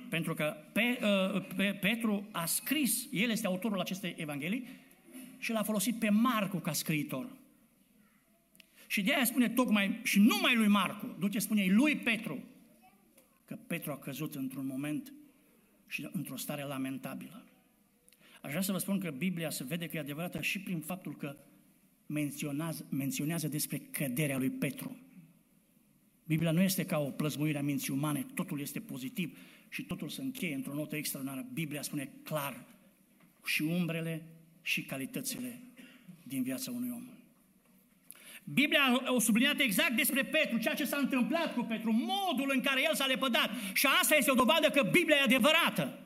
Pentru 0.09 0.35
că 0.35 0.57
pe, 0.73 0.99
uh, 1.35 1.47
pe, 1.57 1.79
Petru 1.81 2.29
a 2.33 2.45
scris, 2.45 3.09
el 3.13 3.31
este 3.31 3.47
autorul 3.47 3.81
acestei 3.81 4.15
evanghelii 4.17 4.67
și 5.39 5.53
l-a 5.53 5.63
folosit 5.63 5.99
pe 5.99 6.09
Marcu 6.09 6.59
ca 6.59 6.73
scriitor. 6.73 7.29
Și 8.87 9.03
de 9.03 9.15
aia 9.15 9.25
spune 9.25 9.49
tocmai, 9.49 10.01
și 10.03 10.19
numai 10.19 10.57
lui 10.57 10.67
Marcu, 10.67 11.17
duce 11.19 11.39
spune 11.39 11.67
lui 11.69 11.97
Petru, 11.97 12.45
că 13.45 13.59
Petru 13.67 13.93
a 13.93 13.99
căzut 13.99 14.35
într-un 14.35 14.67
moment 14.67 15.13
și 15.87 16.09
într-o 16.13 16.37
stare 16.37 16.63
lamentabilă. 16.63 17.45
Aș 18.43 18.51
vrea 18.51 18.63
să 18.63 18.73
vă 18.73 18.79
spun 18.79 18.99
că 18.99 19.11
Biblia 19.11 19.51
se 19.51 19.65
vede 19.65 19.87
că 19.87 19.97
e 19.97 20.01
adevărată 20.01 20.41
și 20.41 20.61
prin 20.61 20.81
faptul 20.81 21.17
că 21.17 21.37
menționează, 22.07 22.87
menționează 22.91 23.49
despre 23.49 23.79
căderea 23.79 24.39
lui 24.39 24.51
Petru. 24.51 24.97
Biblia 26.27 26.51
nu 26.51 26.63
este 26.63 26.85
ca 26.85 26.99
o 26.99 27.11
plăzmuire 27.11 27.59
a 27.59 27.63
minții 27.63 27.93
umane, 27.93 28.27
totul 28.35 28.61
este 28.61 28.81
pozitiv 28.81 29.39
și 29.69 29.83
totul 29.83 30.09
se 30.09 30.23
încheie 30.23 30.55
într-o 30.55 30.75
notă 30.75 30.97
extraordinară. 30.97 31.47
Biblia 31.53 31.83
spune 31.83 32.11
clar 32.23 32.65
și 33.45 33.63
umbrele 33.63 34.27
și 34.63 34.83
calitățile 34.83 35.61
din 36.23 36.43
viața 36.43 36.71
unui 36.71 36.91
om. 36.95 37.09
Biblia 38.45 38.81
a 38.81 39.19
subliniat 39.19 39.61
exact 39.61 39.97
despre 39.97 40.25
Petru, 40.25 40.59
ceea 40.59 40.75
ce 40.75 40.85
s-a 40.85 40.97
întâmplat 40.97 41.55
cu 41.55 41.63
Petru, 41.63 41.91
modul 41.91 42.51
în 42.55 42.61
care 42.61 42.83
el 42.83 42.95
s-a 42.95 43.07
lepădat. 43.07 43.51
Și 43.73 43.87
asta 44.01 44.15
este 44.17 44.31
o 44.31 44.35
dovadă 44.35 44.71
că 44.71 44.89
Biblia 44.93 45.17
e 45.17 45.23
adevărată. 45.23 45.99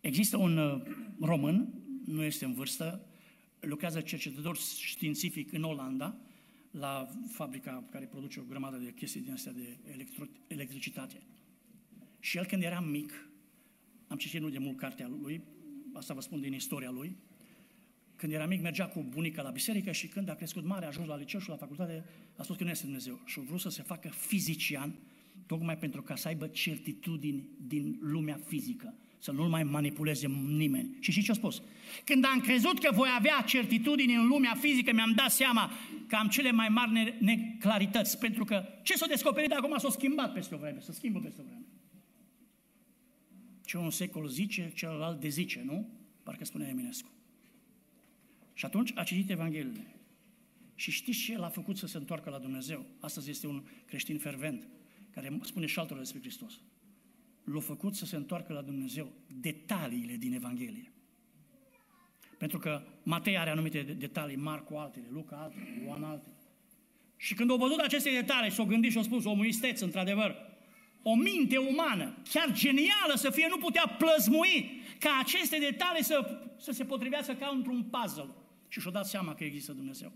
Există 0.00 0.36
un 0.36 0.56
uh, 0.56 0.82
român, 1.20 1.74
nu 2.04 2.22
este 2.22 2.44
în 2.44 2.54
vârstă, 2.54 3.06
lucrează 3.60 4.00
cercetător 4.00 4.56
științific 4.80 5.52
în 5.52 5.62
Olanda, 5.62 6.16
la 6.78 7.08
fabrica 7.28 7.84
care 7.90 8.04
produce 8.04 8.40
o 8.40 8.42
grămadă 8.42 8.76
de 8.76 8.92
chestii 8.92 9.20
din 9.20 9.32
astea 9.32 9.52
de 9.52 9.76
electro- 9.90 10.30
electricitate. 10.46 11.22
Și 12.20 12.36
el 12.36 12.46
când 12.46 12.62
era 12.62 12.80
mic, 12.80 13.28
am 14.06 14.16
citit 14.16 14.40
nu 14.40 14.48
de 14.48 14.58
mult 14.58 14.76
cartea 14.76 15.08
lui, 15.08 15.42
asta 15.92 16.14
vă 16.14 16.20
spun 16.20 16.40
din 16.40 16.52
istoria 16.52 16.90
lui, 16.90 17.16
când 18.16 18.32
era 18.32 18.46
mic 18.46 18.62
mergea 18.62 18.88
cu 18.88 19.02
bunica 19.08 19.42
la 19.42 19.50
biserică 19.50 19.92
și 19.92 20.08
când 20.08 20.28
a 20.28 20.34
crescut 20.34 20.64
mare, 20.64 20.84
a 20.84 20.88
ajuns 20.88 21.08
la 21.08 21.16
liceu 21.16 21.40
și 21.40 21.48
la 21.48 21.56
facultate, 21.56 22.04
a 22.36 22.42
spus 22.42 22.56
că 22.56 22.64
nu 22.64 22.70
este 22.70 22.84
Dumnezeu 22.84 23.20
și 23.24 23.38
a 23.38 23.42
vrut 23.42 23.60
să 23.60 23.68
se 23.68 23.82
facă 23.82 24.08
fizician, 24.08 24.98
tocmai 25.46 25.78
pentru 25.78 26.02
ca 26.02 26.16
să 26.16 26.28
aibă 26.28 26.46
certitudini 26.46 27.48
din 27.66 27.98
lumea 28.00 28.36
fizică 28.44 28.94
să 29.24 29.30
nu-l 29.30 29.48
mai 29.48 29.62
manipuleze 29.62 30.26
nimeni. 30.46 30.96
Și 31.00 31.10
și 31.10 31.22
ce 31.22 31.30
a 31.30 31.34
spus? 31.34 31.62
Când 32.04 32.24
am 32.24 32.40
crezut 32.40 32.78
că 32.78 32.90
voi 32.94 33.08
avea 33.16 33.44
certitudini 33.46 34.14
în 34.14 34.26
lumea 34.26 34.54
fizică, 34.54 34.92
mi-am 34.92 35.12
dat 35.12 35.30
seama 35.30 35.70
că 36.06 36.16
am 36.16 36.28
cele 36.28 36.50
mai 36.50 36.68
mari 36.68 37.14
neclarități, 37.18 38.18
pentru 38.18 38.44
că 38.44 38.64
ce 38.82 38.96
s-a 38.96 39.06
descoperit 39.06 39.48
de 39.48 39.54
acum 39.54 39.78
s-a 39.78 39.90
schimbat 39.90 40.32
peste 40.32 40.54
o 40.54 40.58
vreme, 40.58 40.80
să 40.80 40.92
schimbă 40.92 41.20
peste 41.20 41.40
o 41.40 41.44
vreme. 41.44 41.64
Ce 43.64 43.76
un 43.76 43.90
secol 43.90 44.28
zice, 44.28 44.72
celălalt 44.74 45.20
dezice, 45.20 45.62
nu? 45.66 45.88
Parcă 46.22 46.44
spune 46.44 46.66
Eminescu. 46.70 47.10
Și 48.52 48.64
atunci 48.64 48.92
a 48.94 49.02
citit 49.02 49.30
Evangheliile. 49.30 49.96
Și 50.74 50.90
știți 50.90 51.18
ce 51.18 51.38
l-a 51.38 51.48
făcut 51.48 51.76
să 51.76 51.86
se 51.86 51.96
întoarcă 51.96 52.30
la 52.30 52.38
Dumnezeu? 52.38 52.86
Astăzi 53.00 53.30
este 53.30 53.46
un 53.46 53.62
creștin 53.86 54.18
fervent 54.18 54.68
care 55.10 55.38
spune 55.42 55.66
și 55.66 55.78
altora 55.78 56.00
despre 56.00 56.20
Hristos. 56.20 56.60
L-a 57.44 57.60
făcut 57.60 57.94
să 57.94 58.04
se 58.04 58.16
întoarcă 58.16 58.52
la 58.52 58.62
Dumnezeu 58.62 59.12
detaliile 59.26 60.14
din 60.14 60.32
Evanghelie. 60.32 60.92
Pentru 62.38 62.58
că 62.58 62.82
Matei 63.02 63.38
are 63.38 63.50
anumite 63.50 63.82
detalii, 63.82 64.36
Marcu 64.36 64.74
altele, 64.74 65.06
Luca 65.10 65.36
altele, 65.36 65.82
Ioan 65.84 66.04
altele. 66.04 66.34
Și 67.16 67.34
când 67.34 67.50
au 67.50 67.56
văzut 67.56 67.78
aceste 67.78 68.10
detalii 68.10 68.50
și 68.50 68.60
au 68.60 68.66
gândit 68.66 68.90
și 68.90 68.96
au 68.96 69.02
spus, 69.02 69.24
omul 69.24 69.46
isteț, 69.46 69.80
într-adevăr, 69.80 70.36
o 71.02 71.14
minte 71.14 71.56
umană, 71.56 72.16
chiar 72.30 72.52
genială 72.52 73.14
să 73.14 73.30
fie, 73.30 73.46
nu 73.48 73.58
putea 73.58 73.96
plăzmui 73.98 74.82
ca 74.98 75.18
aceste 75.20 75.58
detalii 75.58 76.04
să, 76.04 76.40
să 76.56 76.72
se 76.72 76.84
potrivească 76.84 77.32
ca 77.32 77.50
într-un 77.52 77.82
puzzle. 77.82 78.28
Și 78.68 78.80
și-au 78.80 78.92
dat 78.92 79.06
seama 79.06 79.34
că 79.34 79.44
există 79.44 79.72
Dumnezeu. 79.72 80.12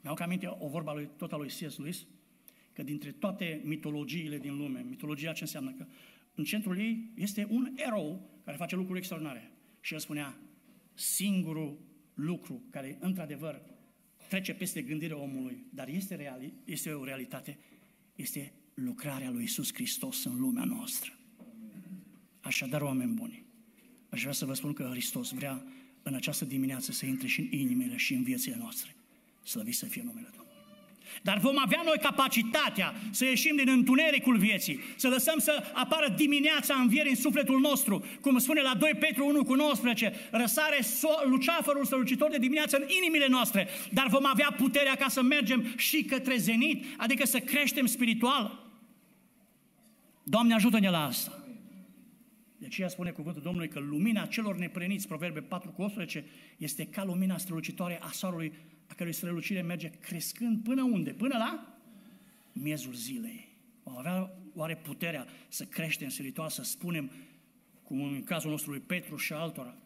Mi-au 0.00 0.16
aminte 0.20 0.56
o 0.58 0.68
vorba 0.68 0.92
lui, 0.92 1.08
tot 1.16 1.32
a 1.32 1.36
lui 1.36 1.48
C.S. 1.48 1.78
Lewis, 1.78 2.06
că 2.72 2.82
dintre 2.82 3.10
toate 3.10 3.60
mitologiile 3.64 4.38
din 4.38 4.56
lume, 4.56 4.84
mitologia 4.88 5.32
ce 5.32 5.42
înseamnă? 5.42 5.72
Că 5.72 5.86
în 6.34 6.44
centrul 6.44 6.78
ei 6.78 7.12
este 7.14 7.46
un 7.50 7.72
erou 7.74 8.30
care 8.44 8.56
face 8.56 8.76
lucruri 8.76 8.98
extraordinare. 8.98 9.50
Și 9.80 9.92
el 9.92 10.00
spunea, 10.00 10.38
singurul 10.94 11.78
lucru 12.14 12.62
care, 12.70 12.96
într-adevăr, 13.00 13.62
trece 14.28 14.54
peste 14.54 14.82
gândirea 14.82 15.16
omului, 15.16 15.66
dar 15.70 15.88
este, 15.88 16.14
reali, 16.14 16.52
este 16.64 16.92
o 16.92 17.04
realitate, 17.04 17.58
este 18.14 18.52
lucrarea 18.74 19.30
lui 19.30 19.42
Isus 19.42 19.72
Hristos 19.74 20.24
în 20.24 20.40
lumea 20.40 20.64
noastră. 20.64 21.12
Așadar, 22.40 22.80
oameni 22.80 23.14
buni, 23.14 23.44
aș 24.08 24.20
vrea 24.20 24.32
să 24.32 24.44
vă 24.44 24.54
spun 24.54 24.72
că 24.72 24.88
Hristos 24.90 25.30
vrea 25.30 25.64
în 26.02 26.14
această 26.14 26.44
dimineață 26.44 26.92
să 26.92 27.06
intre 27.06 27.26
și 27.26 27.40
în 27.40 27.58
inimile 27.58 27.96
și 27.96 28.14
în 28.14 28.22
viețile 28.22 28.56
noastre. 28.56 28.94
Slăvit 29.42 29.74
să 29.74 29.86
fie 29.86 30.02
numele 30.02 30.26
Domnului. 30.26 30.41
Dar 31.22 31.38
vom 31.38 31.58
avea 31.58 31.82
noi 31.84 31.98
capacitatea 32.00 32.94
să 33.10 33.24
ieșim 33.24 33.56
din 33.56 33.68
întunericul 33.68 34.36
vieții, 34.36 34.80
să 34.96 35.08
lăsăm 35.08 35.38
să 35.38 35.62
apară 35.72 36.14
dimineața 36.16 36.74
învierii 36.74 37.10
în 37.10 37.16
sufletul 37.16 37.60
nostru, 37.60 38.04
cum 38.20 38.38
spune 38.38 38.60
la 38.60 38.74
2 38.74 38.94
Petru 38.98 39.26
1 39.26 39.44
cu 39.44 39.54
19, 39.54 40.12
răsare 40.30 40.78
so- 40.80 41.28
luceafărul 41.28 41.84
strălucitor 41.84 42.30
de 42.30 42.38
dimineață 42.38 42.76
în 42.76 42.86
inimile 42.96 43.26
noastre, 43.28 43.68
dar 43.92 44.06
vom 44.08 44.26
avea 44.26 44.54
puterea 44.56 44.94
ca 44.94 45.08
să 45.08 45.22
mergem 45.22 45.64
și 45.76 46.04
către 46.04 46.36
zenit, 46.36 46.84
adică 46.96 47.26
să 47.26 47.38
creștem 47.38 47.86
spiritual. 47.86 48.70
Doamne 50.22 50.54
ajută-ne 50.54 50.90
la 50.90 51.04
asta. 51.04 51.42
De 52.62 52.66
aceea 52.66 52.88
spune 52.88 53.10
cuvântul 53.10 53.42
Domnului 53.42 53.68
că 53.68 53.80
lumina 53.80 54.26
celor 54.26 54.56
nepreniți, 54.56 55.08
Proverbe 55.08 55.40
4 55.40 55.70
cu 55.70 55.82
18, 55.82 56.24
este 56.56 56.86
ca 56.86 57.04
lumina 57.04 57.36
strălucitoare 57.36 57.98
a 58.02 58.10
soarelui 58.12 58.52
a 58.92 58.94
cărui 58.94 59.12
strălucire 59.12 59.62
merge 59.62 59.88
crescând 59.88 60.62
până 60.62 60.82
unde? 60.82 61.12
Până 61.12 61.36
la 61.38 61.78
miezul 62.52 62.92
zilei. 62.92 63.48
Vom 63.82 63.96
avea 63.96 64.30
oare 64.54 64.76
puterea 64.76 65.26
să 65.48 65.64
creștem 65.64 66.08
spiritual, 66.08 66.48
să 66.48 66.62
spunem, 66.62 67.10
cum 67.82 68.02
în 68.02 68.22
cazul 68.22 68.50
nostru 68.50 68.70
lui 68.70 68.80
Petru 68.80 69.16
și 69.16 69.32
altora, 69.32 69.76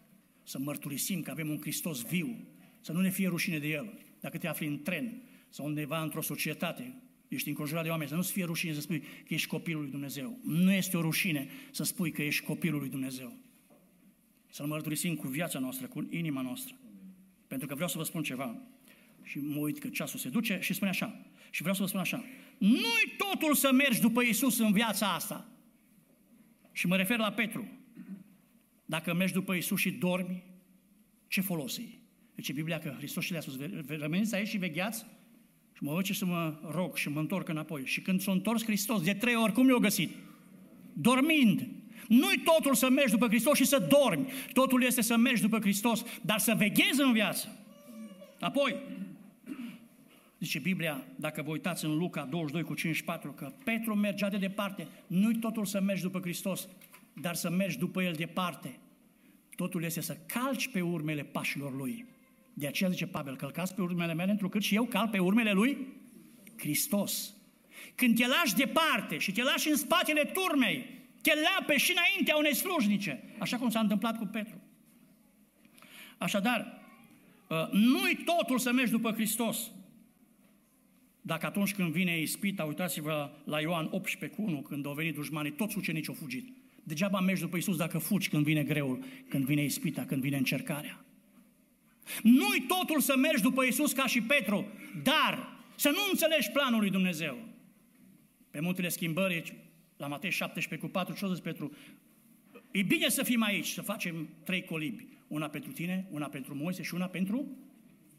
să 0.43 0.59
mărturisim 0.59 1.23
că 1.23 1.31
avem 1.31 1.49
un 1.49 1.61
Hristos 1.61 2.03
viu, 2.03 2.47
să 2.81 2.93
nu 2.93 3.01
ne 3.01 3.11
fie 3.11 3.29
rușine 3.29 3.59
de 3.59 3.69
El. 3.69 3.99
Dacă 4.21 4.39
te 4.39 4.49
afli 4.49 4.67
în 4.67 4.83
tren 4.83 5.23
sau 5.49 5.67
undeva 5.67 6.03
într-o 6.03 6.21
societate, 6.21 7.03
ești 7.29 7.49
înconjurat 7.49 7.83
de 7.83 7.91
oameni, 7.91 8.09
să 8.09 8.15
nu-ți 8.15 8.33
fie 8.33 8.45
rușine 8.45 8.73
să 8.73 8.81
spui 8.81 9.01
că 9.01 9.35
ești 9.35 9.49
copilul 9.49 9.83
lui 9.83 9.91
Dumnezeu. 9.91 10.39
Nu 10.43 10.73
este 10.73 10.97
o 10.97 11.01
rușine 11.01 11.49
să 11.71 11.85
spui 11.85 12.11
că 12.11 12.23
ești 12.23 12.45
copilul 12.45 12.81
lui 12.81 12.89
Dumnezeu. 12.89 13.37
Să-L 14.49 14.67
mărturisim 14.67 15.15
cu 15.15 15.29
viața 15.29 15.59
noastră, 15.59 15.87
cu 15.87 16.07
inima 16.11 16.41
noastră. 16.41 16.75
Pentru 17.47 17.67
că 17.67 17.75
vreau 17.75 17.89
să 17.89 17.99
vă 17.99 18.05
spun 18.05 18.23
ceva 18.23 18.61
și 19.27 19.39
mă 19.39 19.59
uit 19.59 19.79
că 19.79 19.89
ceasul 19.89 20.19
se 20.19 20.29
duce 20.29 20.59
și 20.63 20.73
spune 20.73 20.91
așa. 20.91 21.21
Și 21.51 21.61
vreau 21.61 21.75
să 21.77 21.83
vă 21.83 21.89
spun 21.89 22.01
așa. 22.01 22.25
Nu-i 22.59 23.15
totul 23.17 23.55
să 23.55 23.73
mergi 23.73 24.01
după 24.01 24.23
Isus 24.23 24.59
în 24.59 24.73
viața 24.73 25.15
asta. 25.15 25.49
Și 26.73 26.87
mă 26.87 26.97
refer 26.97 27.19
la 27.19 27.33
Petru. 27.33 27.69
Dacă 28.85 29.15
mergi 29.15 29.33
după 29.33 29.55
Isus 29.55 29.81
și 29.81 29.91
dormi, 29.91 30.43
ce 31.29 31.41
folos 31.41 31.79
e? 31.79 31.83
Deci 32.35 32.53
Biblia 32.53 32.79
că 32.79 32.95
Hristos 32.97 33.25
și 33.25 33.33
le-a 33.33 33.41
spus, 33.41 33.59
rămâneți 33.87 34.35
aici 34.35 34.49
și 34.49 34.57
vegheați 34.57 35.05
și 35.73 35.83
mă 35.83 35.95
duce 35.95 36.13
să 36.13 36.25
mă 36.25 36.59
rog 36.71 36.97
și 36.97 37.09
mă 37.09 37.21
întorc 37.21 37.49
înapoi. 37.49 37.83
Și 37.85 38.01
când 38.01 38.21
s-a 38.21 38.33
întors 38.33 38.65
Hristos, 38.65 39.03
de 39.03 39.15
trei 39.15 39.35
ori, 39.35 39.53
cum 39.53 39.69
i-a 39.69 39.77
găsit? 39.77 40.11
Dormind. 40.93 41.69
Nu-i 42.09 42.43
totul 42.45 42.75
să 42.75 42.91
mergi 42.91 43.11
după 43.11 43.27
Hristos 43.27 43.57
și 43.57 43.65
să 43.65 43.79
dormi. 43.79 44.27
Totul 44.53 44.83
este 44.83 45.01
să 45.01 45.17
mergi 45.17 45.43
după 45.43 45.59
Hristos, 45.59 46.05
dar 46.23 46.39
să 46.39 46.55
veghezi 46.59 47.01
în 47.01 47.13
viață. 47.13 47.67
Apoi, 48.41 48.77
Zice 50.39 50.59
Biblia, 50.59 51.05
dacă 51.17 51.43
vă 51.43 51.51
uitați 51.51 51.85
în 51.85 51.97
Luca 51.97 52.25
22 52.25 52.63
cu 52.63 52.75
54, 52.75 53.33
că 53.33 53.53
Petru 53.65 53.95
mergea 53.95 54.29
de 54.29 54.37
departe. 54.37 54.89
Nu-i 55.07 55.39
totul 55.39 55.65
să 55.65 55.81
mergi 55.81 56.03
după 56.03 56.21
Hristos, 56.21 56.69
dar 57.13 57.35
să 57.35 57.51
mergi 57.51 57.79
după 57.79 58.03
El 58.03 58.13
departe. 58.13 58.79
Totul 59.57 59.85
este 59.85 60.01
să 60.01 60.19
calci 60.27 60.69
pe 60.69 60.81
urmele 60.81 61.23
pașilor 61.23 61.77
Lui. 61.77 62.05
De 62.55 62.67
aceea 62.67 62.91
zice 62.91 63.07
Pavel, 63.07 63.37
călcați 63.37 63.75
pe 63.75 63.81
urmele 63.83 64.15
mele, 64.15 64.31
întrucât 64.31 64.63
și 64.63 64.75
eu 64.75 64.85
cal 64.85 65.09
pe 65.09 65.19
urmele 65.19 65.53
Lui 65.53 65.79
Hristos. 66.57 67.35
Când 67.95 68.17
te 68.17 68.27
lași 68.27 68.55
departe 68.55 69.19
și 69.19 69.33
te 69.33 69.43
lași 69.43 69.69
în 69.69 69.77
spatele 69.77 70.23
turmei, 70.25 71.05
te 71.23 71.33
leape 71.33 71.77
și 71.77 71.91
înaintea 71.97 72.37
unei 72.37 72.55
slujnice, 72.55 73.23
așa 73.39 73.57
cum 73.57 73.71
s-a 73.71 73.81
întâmplat 73.81 74.19
cu 74.19 74.25
Petru. 74.25 74.61
Așadar, 76.19 76.83
ă, 77.51 77.69
nu-i 77.73 78.25
totul 78.25 78.59
să 78.59 78.73
mergi 78.73 78.91
după 78.91 79.13
Hristos, 79.13 79.71
dacă 81.27 81.47
atunci 81.47 81.75
când 81.75 81.93
vine 81.93 82.21
ispita, 82.21 82.65
uitați-vă 82.65 83.31
la 83.45 83.61
Ioan 83.61 83.89
18 83.91 84.39
cu 84.39 84.43
1, 84.43 84.63
când 84.63 84.87
au 84.87 84.93
venit 84.93 85.15
dușmanii, 85.15 85.53
toți 85.53 85.79
ucenicii 85.79 86.09
au 86.09 86.15
fugit. 86.15 86.49
Degeaba 86.83 87.21
mergi 87.21 87.41
după 87.41 87.57
Isus 87.57 87.77
dacă 87.77 87.99
fugi 87.99 88.29
când 88.29 88.45
vine 88.45 88.63
greul, 88.63 89.05
când 89.29 89.45
vine 89.45 89.65
ispita, 89.65 90.05
când 90.05 90.23
vine 90.23 90.37
încercarea. 90.37 91.05
Nu-i 92.23 92.65
totul 92.69 93.01
să 93.01 93.17
mergi 93.17 93.43
după 93.43 93.65
Isus 93.65 93.93
ca 93.93 94.07
și 94.07 94.23
Petru, 94.23 94.67
dar 95.03 95.49
să 95.77 95.89
nu 95.89 95.99
înțelegi 96.11 96.51
planul 96.51 96.81
lui 96.81 96.91
Dumnezeu. 96.91 97.39
Pe 98.51 98.61
muntele 98.61 98.89
schimbării, 98.89 99.43
la 99.97 100.07
Matei 100.07 100.31
17 100.31 100.87
cu 100.87 100.93
4, 100.93 101.15
ce 101.15 101.27
zis 101.27 101.41
Petru? 101.41 101.73
E 102.71 102.83
bine 102.83 103.09
să 103.09 103.23
fim 103.23 103.43
aici, 103.43 103.69
să 103.69 103.83
facem 103.83 104.29
trei 104.45 104.65
colibi. 104.65 105.07
Una 105.29 105.49
pentru 105.49 105.73
tine, 105.73 106.07
una 106.11 106.27
pentru 106.27 106.55
Moise 106.55 106.83
și 106.83 106.95
una 106.95 107.07
pentru 107.07 107.47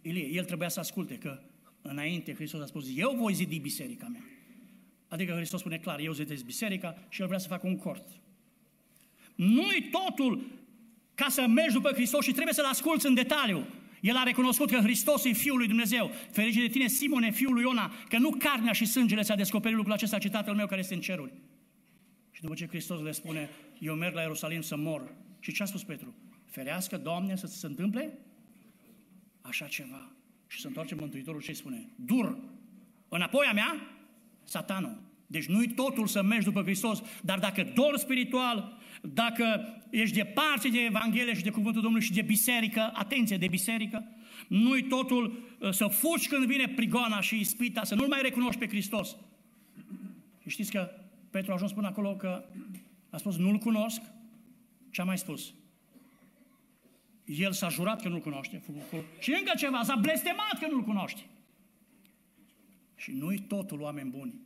Ilie. 0.01 0.26
El 0.26 0.45
trebuia 0.45 0.70
să 0.70 0.80
asculte 0.80 1.16
că 1.16 1.41
înainte 1.82 2.34
Hristos 2.34 2.62
a 2.62 2.66
spus, 2.66 2.86
eu 2.96 3.16
voi 3.16 3.34
zidi 3.34 3.60
biserica 3.60 4.08
mea. 4.08 4.24
Adică 5.08 5.34
Hristos 5.34 5.60
spune 5.60 5.78
clar, 5.78 6.00
eu 6.00 6.14
zidesc 6.14 6.44
biserica 6.44 6.98
și 7.10 7.22
El 7.22 7.28
vrea 7.28 7.40
să 7.40 7.48
facă 7.48 7.68
un 7.68 7.78
cort. 7.78 8.10
Nu-i 9.36 9.90
totul 9.92 10.46
ca 11.14 11.30
să 11.30 11.48
mergi 11.48 11.74
după 11.74 11.92
Hristos 11.92 12.24
și 12.24 12.32
trebuie 12.32 12.54
să-L 12.54 12.66
asculți 12.66 13.06
în 13.06 13.14
detaliu. 13.14 13.66
El 14.02 14.16
a 14.16 14.24
recunoscut 14.24 14.70
că 14.70 14.78
Hristos 14.78 15.26
e 15.26 15.32
Fiul 15.32 15.58
lui 15.58 15.68
Dumnezeu. 15.68 16.12
Ferice 16.32 16.62
de 16.62 16.68
tine, 16.68 16.88
Simone, 16.88 17.32
fiul 17.32 17.54
lui 17.54 17.62
Iona, 17.62 17.94
că 18.08 18.18
nu 18.18 18.30
carnea 18.30 18.72
și 18.72 18.86
sângele 18.86 19.22
ți-a 19.22 19.36
descoperit 19.36 19.76
lucrul 19.76 19.94
acesta, 19.94 20.18
ci 20.18 20.30
Tatăl 20.30 20.56
meu 20.56 20.68
care 20.68 20.80
este 20.80 20.94
în 20.94 21.02
ceruri. 21.02 21.34
Și 22.32 22.42
după 22.42 22.54
ce 22.54 22.68
Hristos 22.68 23.02
le 23.02 23.12
spune, 23.12 23.50
eu 23.80 23.96
merg 23.96 24.14
la 24.14 24.22
Ierusalim 24.22 24.62
să 24.62 24.76
mor. 24.76 25.16
Și 25.40 25.52
ce 25.52 25.64
a 25.64 25.66
spus 25.66 25.84
Petru? 25.84 26.16
Ferească, 26.46 26.98
Doamne, 26.98 27.36
să 27.36 27.48
ți 27.48 27.60
se 27.60 27.66
întâmple 27.66 28.18
așa 29.42 29.66
ceva. 29.66 30.16
Și 30.48 30.60
se 30.60 30.68
întoarce 30.68 30.95
Mântuitorul 30.95 31.41
și 31.41 31.50
îi 31.50 31.56
spune, 31.56 31.89
dur, 31.95 32.38
înapoi 33.10 33.45
a 33.50 33.54
mea, 33.54 33.82
satanul. 34.43 35.02
Deci 35.28 35.45
nu-i 35.45 35.68
totul 35.68 36.08
să 36.08 36.22
mergi 36.22 36.45
după 36.45 36.62
Hristos, 36.62 37.02
dar 37.24 37.39
dacă 37.39 37.72
dor 37.74 37.98
spiritual, 37.98 38.78
dacă 39.02 39.74
ești 39.89 40.16
departe 40.16 40.70
de 40.70 40.80
Evanghelie 40.80 41.34
și 41.34 41.43
de 41.43 41.50
Cuvântul 41.50 41.82
Domnului 41.82 42.06
și 42.06 42.14
de 42.14 42.22
biserică, 42.22 42.91
atenție, 42.93 43.38
de 43.38 43.48
biserică, 43.48 44.06
nu-i 44.48 44.84
totul 44.84 45.43
uh, 45.60 45.72
să 45.72 45.88
fugi 45.88 46.28
când 46.28 46.45
vine 46.45 46.68
prigoana 46.68 47.22
și 47.22 47.39
ispita, 47.39 47.84
să 47.84 47.95
nu-L 47.95 48.08
mai 48.08 48.22
recunoști 48.22 48.60
pe 48.60 48.68
Hristos. 48.68 49.16
Și 50.41 50.50
știți 50.50 50.72
că 50.72 50.89
Petru 51.30 51.52
a 51.52 51.54
ajuns 51.54 51.72
până 51.72 51.88
acolo 51.88 52.16
că 52.16 52.43
a 53.10 53.18
spus, 53.18 53.38
nu-L 53.38 53.58
cunosc, 53.58 54.02
ce 54.91 55.02
a 55.02 55.04
mai 55.04 55.18
spus? 55.18 55.54
El 57.28 57.52
s-a 57.52 57.70
jurat 57.70 58.02
că 58.02 58.08
nu-L 58.08 58.20
cunoaște. 58.20 58.64
Și 59.20 59.36
încă 59.40 59.52
ceva, 59.58 59.84
s-a 59.84 59.96
blestemat 59.96 60.60
că 60.60 60.68
nu-L 60.72 60.84
cunoaște. 60.84 61.22
Și 62.96 63.12
nu-i 63.12 63.40
totul, 63.40 63.82
oameni 63.82 64.10
buni. 64.10 64.42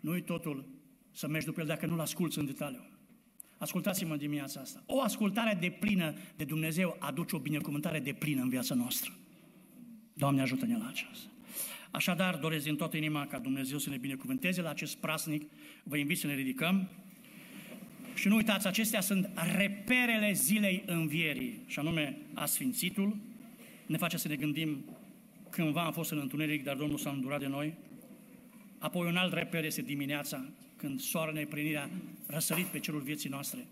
Nu-i 0.00 0.22
totul 0.22 0.68
să 1.10 1.28
mergi 1.28 1.46
după 1.46 1.60
El 1.60 1.66
dacă 1.66 1.86
nu-L 1.86 2.00
asculți 2.00 2.38
în 2.38 2.46
detaliu. 2.46 2.84
Ascultați-mă 3.58 4.16
dimineața 4.16 4.60
asta. 4.60 4.82
O 4.86 5.00
ascultare 5.00 5.58
de 5.60 5.70
plină 5.70 6.14
de 6.36 6.44
Dumnezeu 6.44 6.96
aduce 6.98 7.36
o 7.36 7.38
binecuvântare 7.38 8.00
de 8.00 8.12
plină 8.12 8.42
în 8.42 8.48
viața 8.48 8.74
noastră. 8.74 9.12
Doamne 10.12 10.40
ajută-ne 10.40 10.76
la 10.76 10.86
aceasta. 10.88 11.30
Așadar, 11.90 12.36
doresc 12.36 12.64
din 12.64 12.76
toată 12.76 12.96
inima 12.96 13.26
ca 13.26 13.38
Dumnezeu 13.38 13.78
să 13.78 13.90
ne 13.90 13.96
binecuvânteze 13.96 14.62
la 14.62 14.70
acest 14.70 14.96
prasnic. 14.96 15.50
Vă 15.82 15.96
invit 15.96 16.18
să 16.18 16.26
ne 16.26 16.34
ridicăm. 16.34 16.88
Și 18.18 18.28
nu 18.28 18.36
uitați, 18.36 18.66
acestea 18.66 19.00
sunt 19.00 19.30
reperele 19.56 20.32
zilei 20.32 20.82
învierii, 20.86 21.60
și 21.66 21.78
anume 21.78 22.16
Asfințitul, 22.34 23.16
ne 23.86 23.96
face 23.96 24.16
să 24.16 24.28
ne 24.28 24.36
gândim 24.36 24.84
cândva 25.50 25.84
am 25.84 25.92
fost 25.92 26.10
în 26.10 26.18
întuneric, 26.18 26.64
dar 26.64 26.76
Domnul 26.76 26.98
s-a 26.98 27.10
îndurat 27.10 27.40
de 27.40 27.46
noi. 27.46 27.74
Apoi 28.78 29.08
un 29.08 29.16
alt 29.16 29.32
reper 29.32 29.64
este 29.64 29.82
dimineața, 29.82 30.44
când 30.76 31.00
soarele 31.00 31.38
neprinirea 31.38 31.90
răsărit 32.26 32.66
pe 32.66 32.78
cerul 32.78 33.00
vieții 33.00 33.28
noastre. 33.28 33.66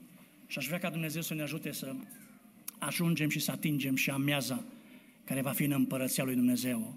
Și 0.47 0.59
aș 0.59 0.67
vrea 0.67 0.79
ca 0.79 0.91
Dumnezeu 0.91 1.23
să 1.23 1.35
ne 1.35 1.43
ajute 1.43 1.73
să 1.73 1.95
ajungem 2.79 3.29
și 3.29 3.41
să 3.41 3.51
atingem 3.51 3.97
și 3.97 4.11
amiaza 4.11 4.65
care 5.25 5.41
va 5.41 5.53
fi 5.53 5.65
în 5.65 5.73
împărăția 5.73 6.25
lui 6.25 6.35
Dumnezeu. 6.35 6.95